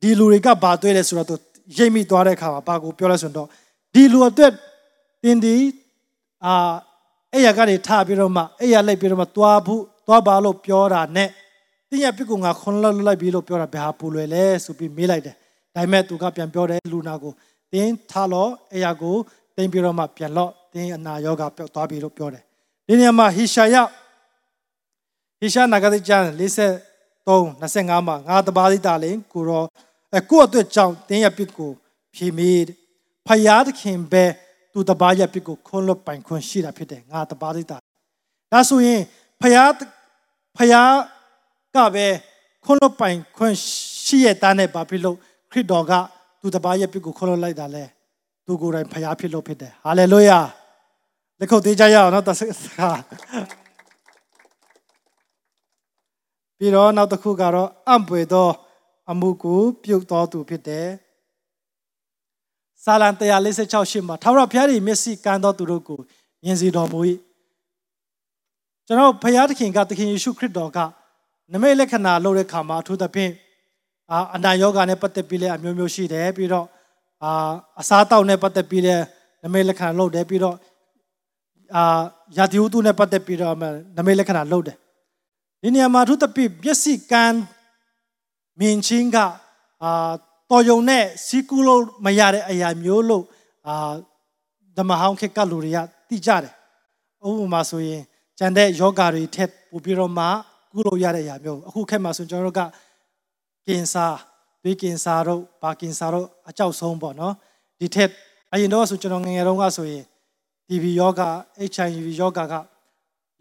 [0.00, 1.34] ဒီလူတွေကဘာတွေးလဲဆိုတော့သူ
[1.76, 3.48] ရိပ်မိသွားတဲ့အခါမှာဘာကိုပြောလဲဆိုတော့
[3.94, 4.52] ဒီလူအတွက်
[5.22, 5.56] တင်ဒီ
[6.44, 6.54] အာ
[7.32, 11.28] အဲ့ရကနေထားပြီးတော့မှအဲ့ရလိုက်ပြီးတော့မှသွားဖို့သွားပါလို့ပြောတာနဲ့
[11.88, 15.34] တင်းရဲ့ပြစ်ကိုငါခွန်လောက်လိုက်ပြီလို့ပြောတာဘယ်ဟာပူလွယ်လဲဆိုပြီးမေးလိုက်တယ်
[15.74, 17.32] ဒါပေမဲ့သူကပြန်ပြောတယ်လူနာကို
[17.72, 19.16] တင်းထားလို့အရာကို
[19.56, 22.42] တင်းပြီးတော့မှပြန်လို့တင်းအနာရောဂါပျောက်သွားပြီလို့ပြောတယ်
[22.86, 23.76] ဒီနေရာမှာဟေရှာယ
[25.40, 27.28] ဟေရှာနဂတိကျမ်း53
[27.62, 29.64] 25မှာငါတပါးသီးတာလင်ကိုရော
[30.16, 31.70] အကိုအတွက်ကြောင့်တင်းရဲ့ပြစ်ကို
[32.14, 32.60] ဖြေမေး
[33.26, 34.24] ဖယားသခင်ပဲ
[34.72, 37.76] သူတပါးရဲ့ပြစ်ကိုခွန်လွတ်ပိုင်ခွင့်ရှိတာဖြစ်တယ်ငါတပါးသီးတာ
[38.52, 39.00] ဒါဆိုရင်
[39.40, 39.70] ဖယား
[40.56, 40.92] ဖယား
[41.74, 42.06] ကပဲ
[42.64, 43.54] ခွန်လွတ်ပိုင်ခွင့်
[44.06, 45.16] ရှိရတဲ့နဲ့ဘာဖြစ်လို့
[45.52, 45.92] ခရစ်တော်က
[46.40, 47.84] သူတပါးရဲ့ပြစ်ကိုခွန်လွတ်လိုက်တာလဲ
[48.46, 50.40] သူကိုယ်တိုင်ဖျားဖြစ်လို့ဖြစ်တယ်ဟာလေလုယာ
[51.38, 52.90] လက်ခုပ်သေးကြရအောင်နော်တဆာ
[56.58, 58.48] ပြီးတော့နောက်တစ်ခုကတော့အံ့ပွေသော
[59.10, 60.86] အမှုကိုပြုတ်တော်သူဖြစ်တယ်
[62.84, 63.08] စာလံ
[63.50, 65.98] 146ရှိမှာထာဝရဘုရား၏မျက်စိကန်းတော်သူတို့ကို
[66.44, 67.00] မြင်စီတော်မူ၏
[68.86, 70.78] ကျွန်တော်ဘုရားသခင်ကသခင်ယေရှုခရစ်တော်က
[71.52, 73.32] နမိတ်လက္ခဏာလုပ်တဲ့ခါမှာအထူးသဖြင့်
[74.10, 76.66] အာအနာယောဂါနဲ့ပတ်သက်ပြီးလဲအမျိုးမျိုးရှိတယ်ပြီးတော့
[77.22, 78.94] အာအစားတောက်နဲ့ပတ်သက်ပြီးလဲ
[79.42, 80.56] နမိတ်လက္ခဏာလုပ်တယ်ပြီးတော့
[81.76, 82.00] အာ
[82.36, 83.54] ယာတိဥတုနဲ့ပတ်သက်ပြီးတော့
[83.96, 84.76] နမိတ်လက္ခဏာလုပ်တယ်
[85.62, 87.40] ဒီနေရာမှာအထူးသဖြင့်မျက်စိကန်း
[88.60, 89.16] မြင်ချင်းက
[89.82, 90.12] အာ
[90.50, 93.24] တော်ယုံနဲ့စီးကူးလို့မရတဲ့အရာမျိုးလို့
[93.68, 93.74] အာ
[94.76, 96.54] ဓမ္မဟောင်းခေတ်ကလူတွေကသိကြတယ်
[97.26, 98.02] ဥပမာဆိုရင်
[98.38, 100.24] ကျန်တဲ့ယောဂါတွေထက်ပိုပြီးတော့မှ
[100.72, 102.60] ကုလို့ရတဲ့အရာမျိုးအခုခေတ်မှာဆိုကျွန်တော်တို့က
[103.66, 104.06] ကင်ဆာ
[104.62, 107.34] သွေးကင်ဆာတို့ဘာကင်ဆာတို့အကြောက်ဆုံးပေါ့နော်
[107.78, 108.10] ဒီထက်
[108.52, 110.04] အရင်တော့ဆိုကျွန်တော်ငငယ်တုန်းကဆိုရင်
[110.68, 111.22] TB ယောဂ
[111.72, 112.54] HIV ယောဂက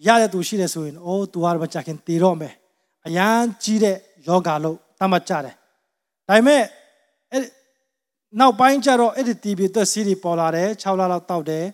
[0.07, 2.53] ရတဲ့သူရှိတယ်ဆိုရင်အိုး तू ကတော့မကြခင်တည်တော့မယ်
[3.07, 5.55] အရန်ကြီးတဲ့ယောဂလို့သတ်မှတ်ကြတယ်
[6.27, 6.63] ဒါပေမဲ့
[7.31, 7.43] အဲ့
[8.39, 11.65] နောက်ပိုင်းကျတော့အဲ့ဒီ TB သက်စီးတွေပေါ်လာတယ်6လလောက်တောက်တယ်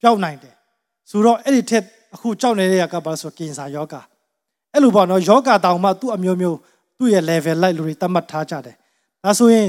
[0.00, 0.54] ပျောက်နိုင်တယ်
[1.10, 3.94] ဆိုတော့အဲ့ဒီထက်အခုကြောက်နေတဲ့ကဘာဆိုကင်ဆာယောဂ
[4.72, 6.58] အဲ့လိုပေါ့နော်ယောဂတောင်မှသူ့အမျိုးမျိုး
[6.98, 8.76] သူ့ရဲ့ level လိုက်လူတွေသတ်မှတ်ထားကြတယ်
[9.24, 9.68] ဒါဆိုရင်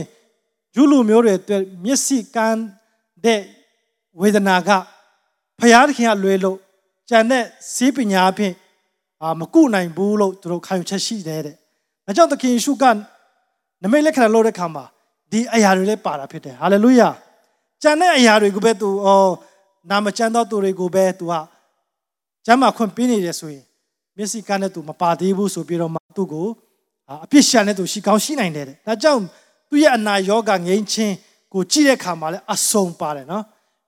[0.75, 2.61] ယူလူမျိုးတွေအတွက်မျက်စိကန်း
[3.25, 3.41] တဲ့
[4.21, 4.69] ဝေဒနာက
[5.59, 6.57] ဖယားသခင်ကလွယ်လို့
[7.09, 7.43] ကြံတဲ့
[7.75, 8.53] စေးပညာအဖြစ်
[9.21, 11.55] အာမကုနိုင်ဘူးလို့သူတို့ခံယူချက်ရှိတယ်တဲ့။
[12.05, 12.83] ဒါကြောင့်သခင်ယေရှုက
[13.83, 14.85] နမိတ်လက္ခဏာလို့တဲ့ခါမှာ
[15.31, 17.09] ဒီအရာတွေလည်းပါတာဖြစ်တယ်။ဟာလေလုယာ။
[17.83, 19.31] ကြံတဲ့အရာတွေကိုပဲသူအော်
[19.89, 21.33] နာမကျမ်းသောသူတွေကိုပဲသူက
[22.45, 23.65] ကျမ်းမာခွင့်ပေးနေတယ်ဆိုရင်
[24.17, 26.47] မျက်စိကန်းနဲ့သူမပါသေးဘူးဆိုပြီးတော့မှသူ့ကို
[27.25, 29.21] အပြစ်ရှာနဲ့သူရှိကောင်းရှိနိုင်တယ်တဲ့။ဒါကြောင့်
[29.69, 31.15] သူ့ရဲ့အနာရောဂါငြိမ်းချင်း
[31.53, 33.43] ကိုကြည့်တဲ့အခါမှာလည်းအဆုံပါတယ်နော်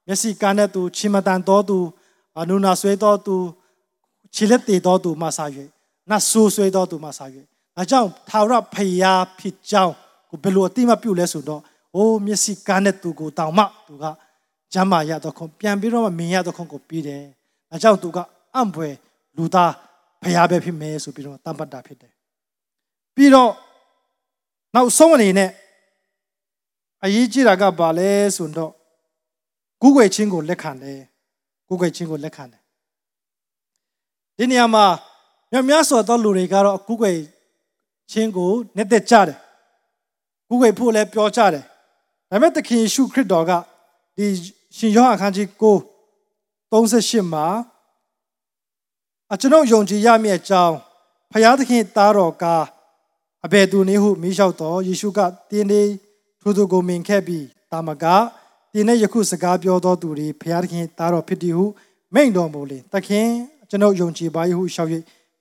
[0.08, 1.78] မျက်စိကန်းတဲ့သူချီမတန်တော်သူ
[2.40, 3.36] အနုနာဆွေးတော်သူ
[4.36, 5.46] ခြေလက်တည်တော်သူမှစာ၍
[6.10, 7.26] နတ်ဆိုးဆွေးတော်သူမှစာ၍
[7.78, 9.94] အဲကြောင့်ထာဝရဖယားဖြစ်ကြောင်း
[10.30, 11.62] ကိုဘယ်လိုအတိမပြုလဲဆိုတော့
[11.96, 14.06] အိုးမျက်စိကန်းတဲ့သူကိုတောင်မှသူက
[14.74, 17.24] ကျမ်းမာရတော့ခွန်ပြန်ပြီးတော့မှမြင်ရတော့ခွန်ကိုပြီးတယ်
[17.72, 18.18] အဲကြောင့်သူက
[18.56, 18.94] အံ့ဖွယ်
[19.38, 19.72] လူသား
[20.22, 22.14] ဖယားပဲဖြစ်မယ်ဆိုပြီးတော့တမ္ပတ်တာဖြစ်တယ်
[23.16, 23.52] ပြီးတော့
[24.76, 25.50] နောက်ဆုံးအနေနဲ့
[27.04, 28.72] အရေးကြီးတာကဘာလဲဆိုတော့
[29.82, 31.02] ကူးကွယ်ခြင်းကိုလက်ခံတယ်
[31.68, 32.62] ကူးကွယ်ခြင်းကိုလက်ခံတယ်
[34.38, 34.86] ဒီနေရာမှာ
[35.52, 37.16] မြတ်များစွာသောလူတွေကတော့ကူးကွယ်
[38.12, 39.38] ခြင်းကိုနှစ်သက်ကြတယ်
[40.48, 41.64] ကူးကွယ်ဖို့လည်းပြောကြတယ်
[42.30, 43.52] ဒါပေမဲ့သခင်ယေရှုခရစ်တော်က
[44.18, 44.26] ဒီ
[44.78, 47.48] ရှင်ယောဟန်အခန်းကြီး9 38မှာ
[49.34, 50.76] အကျွန်ုပ်ယုံကြည်ရမည့်အကြောင်း
[51.32, 52.46] ဖယားသခင်သားတော်က
[53.46, 55.82] အဘယ်သူနည်းဟုမိလျှောက်တော်ယေရှုကတင်းနေ
[56.42, 58.06] ထိုသူကိုမြင်ခဲ့ပြီးတာမက
[58.74, 61.66] တင်းနဲ့ယခုစကားပြောတော်သူတွေဖယားသခင်သားတော်ဖြစ်သည်ဟု
[62.14, 63.28] မိန့်တော်မူလေသခင်
[63.70, 64.90] ကျွန်ုပ်ယုံကြည်ပါ၏ဟုရှောက်၍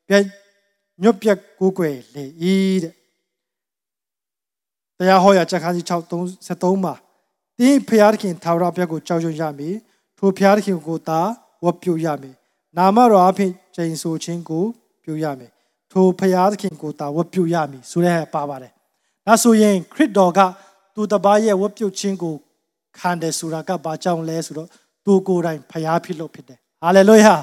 [0.09, 0.15] ပြ
[1.03, 2.25] ညွတ်ပြက်ကိုးကွယ်လေ၏
[2.85, 2.95] တဲ့
[4.99, 6.95] တရားဟောရာချက်ခန်းကြီး633မှာ
[7.59, 9.75] တင်းဖယားသခင်သာဝရဘက်ကိုကြောက်ရွံ့ရမည်
[10.19, 11.21] ထိုဖယားသခင်ကိုသာ
[11.65, 12.35] ဝတ်ပြုရမည်
[12.77, 14.65] နာမတော်အဖင်ကျိန်ဆိုခြင်းကို
[15.05, 15.51] ပြုရမည်
[15.93, 18.73] ထိုဖယားသခင်ကိုသာဝတ်ပြုရမည်ဆိုတဲ့ပါပါတယ်
[19.27, 20.41] ဒါဆိုရင်ခရစ်တော်က
[20.95, 22.35] သူတပားရဲ့ဝတ်ပြုခြင်းကို
[22.99, 24.69] ခံတယ်ဆိုတာကဘာကြောင့်လဲဆိုတော့
[25.05, 27.35] သူကိုယ်တိုင်ဖယားဖြစ်လို့ဖြစ်တယ်ဟာလေလုယာ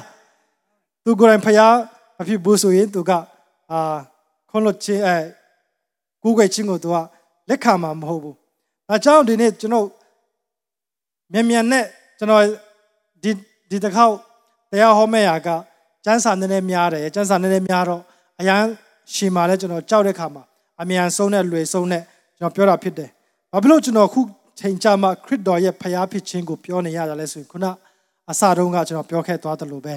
[1.04, 1.74] သူကိုယ်တိုင်ဖယား
[2.16, 3.12] မဖြစ်ဘူးဆိုရင်သူက
[3.72, 3.82] အာ
[4.50, 5.16] ခွန်လို့ချင်းအဲ
[6.22, 6.96] ကိုယ်ွယ်ချင်းကိုသူက
[7.48, 8.36] လက်ခံမှာမဟုတ်ဘူး
[8.88, 9.86] အဲကြောင့်ဒီနေ့ကျွန်တော်
[11.32, 11.84] မြန်မြန်နဲ့
[12.18, 12.42] ကျွန်တော်
[13.22, 13.30] ဒီ
[13.70, 14.14] ဒီတစ်ခေါက်
[14.70, 15.48] တရားဟောမဲ့ရာက
[16.04, 18.02] ကျမ်းစာနည်းနည်းများတယ်ကျမ်းစာနည်းနည်းများတော့
[18.40, 18.62] အရန်
[19.14, 20.42] ရှည်မာလဲကျွန်တော်ကြောက်တဲ့ခါမှာ
[20.82, 22.02] အမြန်ဆုံးနဲ့လွယ်ဆုံးနဲ့
[22.38, 23.10] ကျွန်တော်ပြောတာဖြစ်တယ်
[23.52, 24.20] ဘာဖြစ်လို့ကျွန်တော်ခု
[24.58, 27.66] ချိန်ကြမှာခရစ်တော်ရဲ့ဖျားဖြစ်ခြင်းကိုပြောနေရတာလဲဆိုရင်ခုန
[28.30, 29.94] အစတုန်းကကျွန်တော်ပြောခဲ့သွားတယ်လို့ပဲ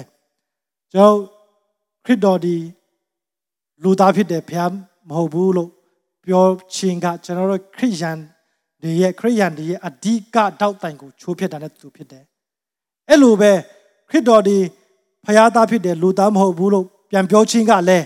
[0.92, 1.16] ကျွန်တော်
[2.04, 2.56] ခရစ်တော်ဒီ
[3.82, 4.70] လူသားဖြစ်တဲ့ဖျား
[5.08, 5.70] မဟုတ်ဘူးလို့
[6.24, 8.18] ပြောခြင်းကကျွန်တော်တို့ခရစ်ယာန်
[8.82, 12.24] တွေရဲ့ခရစ်ယာန်တွေရဲ့အဓိကတောက်တိုင်ကိုချိုးဖြစ်တာနဲ့သူဖြစ်တယ်
[13.08, 13.52] အဲ့လိုပဲ
[14.10, 14.58] ခရစ်တော်ဒီ
[15.26, 18.04] ဖျားသားဖြစ်တယ်လူသားမဟုတ်ဘူးလို့ပြန်ပြောခြင်းကလည်း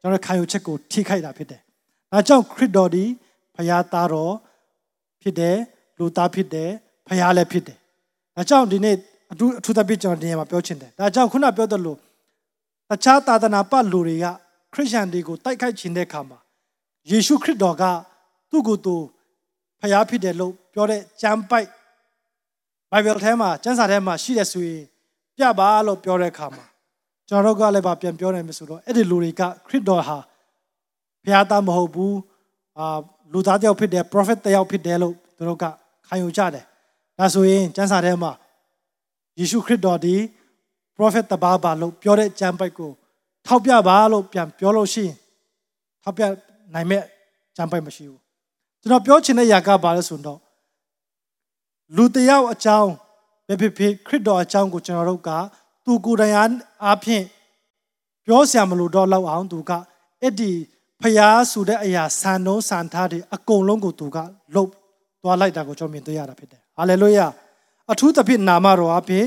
[0.00, 1.60] ကျွန်တော်ခံယူချက်ကိုထိခိုက်တာဖြစ်တယ်။
[2.12, 3.04] ဒါကြောင့်ခရစ်တော်ဒီ
[3.56, 4.34] ဖျားသားတော်
[5.22, 5.56] ဖြစ်တယ်
[5.98, 6.70] လူသားဖြစ်တယ်
[7.06, 7.78] ဖျားလည်းဖြစ်တယ်။
[8.36, 8.96] ဒါကြောင့်ဒီနေ့
[9.32, 11.96] အထူးအထူးသဖြင့်ကျွန်တော်ဒီနေရာမှာပြောချင်တယ်။ဒါကြောင့်ခုနပြောသလို
[12.90, 14.26] တခြားသာသနာပတ်လူတွေက
[14.72, 16.38] ခရစ်ယာန်တွေကိုတိုက်ခိုက်ခြင်းတဲ့အခါမှာ
[17.10, 17.84] ယေရှုခရစ်တော်က
[18.50, 18.96] သူ့ကိုယ်သူ
[19.80, 21.68] ဖျားဖြစ်တယ်လို့ပြောတဲ့ကျမ်းပိုက်
[22.90, 24.82] ဘိုင်ဘယ်ထဲမှာကျမ်းစာထဲမှာရှိတယ်ဆိုရင်
[25.36, 26.64] ပြပါလို့ပြောတဲ့အခါမှာ
[27.28, 30.18] ကျွန်တော်တို့ကလည်းဗာပြန်ပြောနိုင်မယ်ဆိုတော့အဲ့ဒီလူတွေကခရစ်တော်ဟာ
[31.24, 32.16] ဘုရားသားမဟုတ်ဘူး
[32.78, 32.98] အာ
[33.32, 35.64] လူသားတယောက်ဖြစ်တယ် prophet တယောက်ဖြစ်တယ်လို့သူတို့က
[36.08, 36.64] ခံယူကြတယ်
[37.18, 38.32] ဒါဆိုရင်ကျမ်းစာထဲမှာ
[39.38, 40.14] ယေရှုခရစ်တော်ဒီ
[40.96, 42.90] prophet တပါးပါလို့ပြောတဲ့ကျမ်းပိုက်ကို
[43.46, 45.16] ထောက်ပြပါလို့ပြန်ပြောလို့ရှိရင်
[46.02, 46.22] ထောက်ပြ
[46.74, 47.02] နိုင်မဲ့
[47.56, 48.20] ကျမ်းပိုက်မရှိဘူး
[48.80, 50.40] ကျွန်တော်ပြောချင်တဲ့ຢာကဘာလဲဆိုတော့
[51.96, 52.90] လူတယောက်အကြောင်း
[53.46, 55.30] ပဲဖြစ်ဖြစ်ခရစ်တော်အကြောင်းကိုကျွန်တော်တို့က
[55.84, 56.34] သူကိုယ်တိုင်
[56.84, 57.24] အားဖြင့်
[58.26, 59.72] ပြောစရာမလိုတော့လောက်အောင်သူက
[60.22, 60.50] အဲ့ဒီ
[61.02, 64.18] ဖျားဆိုတဲ့အရာဆန်တော့ဆန်ထားတဲ့အကုန်လုံးကိုသူက
[64.54, 64.70] လှုပ်
[65.22, 67.26] သွားလိုက်တာကိုကျွန်တော်မြင်တွေ့ရတာဖြစ်တယ်ဟာလေလုယာ
[67.92, 69.26] အထူးသဖြင့်နာမတော်အဖြစ်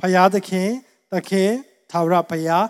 [0.00, 0.68] ဖျားသခင်
[1.12, 1.50] သခင်
[1.90, 2.64] သာဝရဖျား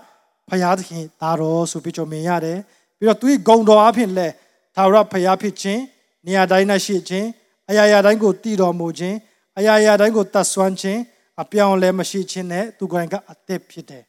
[0.49, 2.59] ဖျားသခင်သားတော်ဆိုပြီးကျွန်တော်မြင်ရတယ်
[2.99, 4.29] ပြီးတော့သူ့ဂုံတော်အဖြစ်လဲ
[4.77, 5.81] သာဝရဖျားဖြစ်ခြင်း
[6.27, 7.27] နေရာတိုင်း၌ရှိခြင်း
[7.71, 9.17] အရာရာတိုင်းကိုတည်တော်မူခြင်း
[9.59, 11.01] အရာရာတိုင်းကိုတတ်ဆွမ်းခြင်း
[11.43, 14.05] အပြောင်းလဲမရှိခြင်းနဲ့သူကိုယ်တိုင်ကအသက်ဖြစ်တယ်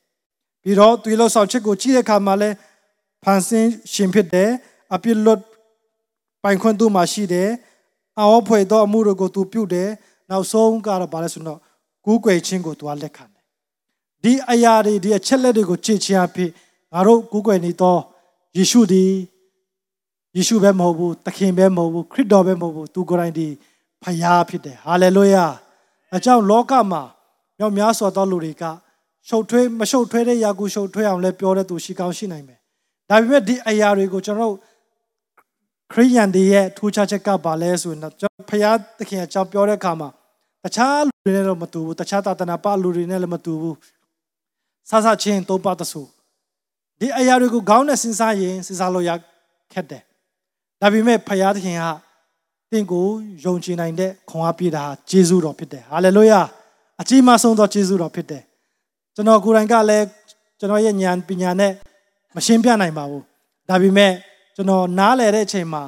[0.64, 2.50] ပြီးတော့သူလောဆောင်ချက်ကိုကြည့်တဲ့အခါမှာလဲ
[3.24, 4.50] ဖန်ဆင်းရှင်ဖြစ်တယ်
[4.94, 5.42] အပြစ်လွတ်
[6.44, 7.50] ပိုင်ခွင့်သူမှာရှိတယ်
[8.20, 9.90] အောဖွေသောအမှုတို့ကိုသူပြုတယ်
[10.30, 11.60] နောက်ဆုံးကတော့ဘာလဲဆိုတော့
[12.06, 13.29] ကူးကွယ်ခြင်းကိုသူကလက်ခံတယ်
[14.24, 16.52] ဒီအရာတွေဒီအချက်လက်တွေကိုကြည့်ခြင်းအဖြစ်
[16.94, 17.98] ငါတို့ကူးကွယ်နေသော
[18.58, 19.12] ယေရှုသည်
[20.36, 23.48] ယေရှုပဲမဟုတ်ဘူးသခင်ပဲမဟုတ်ဘူးခရစ်တော်ပဲမဟုတ်ဘူးသူကိုယ်တိုင်ဒီ
[24.04, 25.46] ဖယားဖြစ်တယ်ဟာလေလုယာ
[26.16, 27.02] အကြောင်းလောကမှာ
[27.58, 28.64] မြောက်များစွာသောလူတွေက
[29.28, 32.60] ရှုပ်ထွေးမရှုပ်ထွေးတဲ့ယာကူရှုပ်ထွေးအောင်လဲပြောတဲ့သူရှိကောင်းရှိနိုင်မယ်
[33.10, 34.58] ဒါပေမဲ့ဒီအရာတွေကိုကျွန်တော်တို့
[35.92, 40.10] ခရိယန်တွေရဲ့ထူးခြားချက်ကပါလဲဆိုရင်ကျွန်တော်ဖယားသခင်အကြောင်းပြောတဲ့အခါမှာ
[40.64, 43.76] တခြားလူတွေနဲ့တော့မတူဘူးတခြားသာသနာပလူတွေနဲ့လည်းမတူဘူး
[44.90, 46.02] ဆဆချင်းသုံးပါတဆူ
[47.00, 49.12] ဒီအရာတွေကိုခေါင်းနဲ့စဉ်းစားရင်စဉ်းစားလို့ရ
[49.74, 50.04] ခက်တယ်
[50.82, 51.84] ဒါပေမဲ့ဖယားသခင်က
[52.72, 53.08] တင့်ကို
[53.46, 56.42] ယုံကြည်နိုင်တဲ့ခွန်အားပြတာဂျေဇုတော်ဖြစ်တယ်ဟာလေလုယာ
[57.02, 58.44] အကြီးမားဆုံးသောဂျေဇုတော်ဖြစ်တယ်
[59.16, 60.06] ကျွန်တော်ကိုယ်တိုင်ကလည်း
[60.60, 61.72] ကျွန်တော်ရဲ့ဉာဏ်ပညာနဲ့
[62.36, 63.24] မရှင်းပြနိုင်ပါဘူး
[63.70, 64.14] ဒါပေမဲ့
[64.56, 65.84] ကျွန်တော်နားလည်တဲ့အချိန်မှာ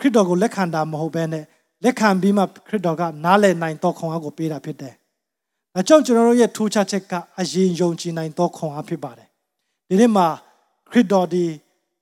[0.00, 1.44] ခရစ်တော်ကိုလက်ခံတာမဟုတ်ဘဲနဲ့
[1.84, 4.94] လက်ခံပြီးမှခရစ်တော်ကနားလည်နိုင်သောခွန်အားကိုပေးတာဖြစ်တယ်။
[5.78, 9.28] ဒါကြောင့်ကျွန်တော်တို့ရဲ့ထူးခြားချက်ကအရင်ယုံကြည်နိုင်သောခွန်အားဖြစ်ပါတယ်။
[9.88, 10.28] ဒီနေ့မှာ
[10.90, 11.44] ခရစ်တော်ဒီ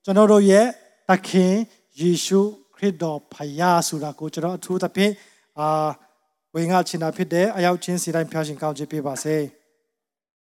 [0.05, 0.67] ကျွန်တော်တို့ရဲ့
[1.09, 1.55] သခင်
[2.01, 2.41] ယေရှု
[2.77, 5.13] ခရစ်တော်ဖယားဆိုတာကိုကျွန်တော်အထူးသဖြင့်
[5.59, 5.89] အာ
[6.55, 9.37] ဝင်ငါချင်တာဖြစ်တယ်အရောက်ချင်းစီတိုင်းဖျားရှင်ကောင်းချီးပေးပါစေ။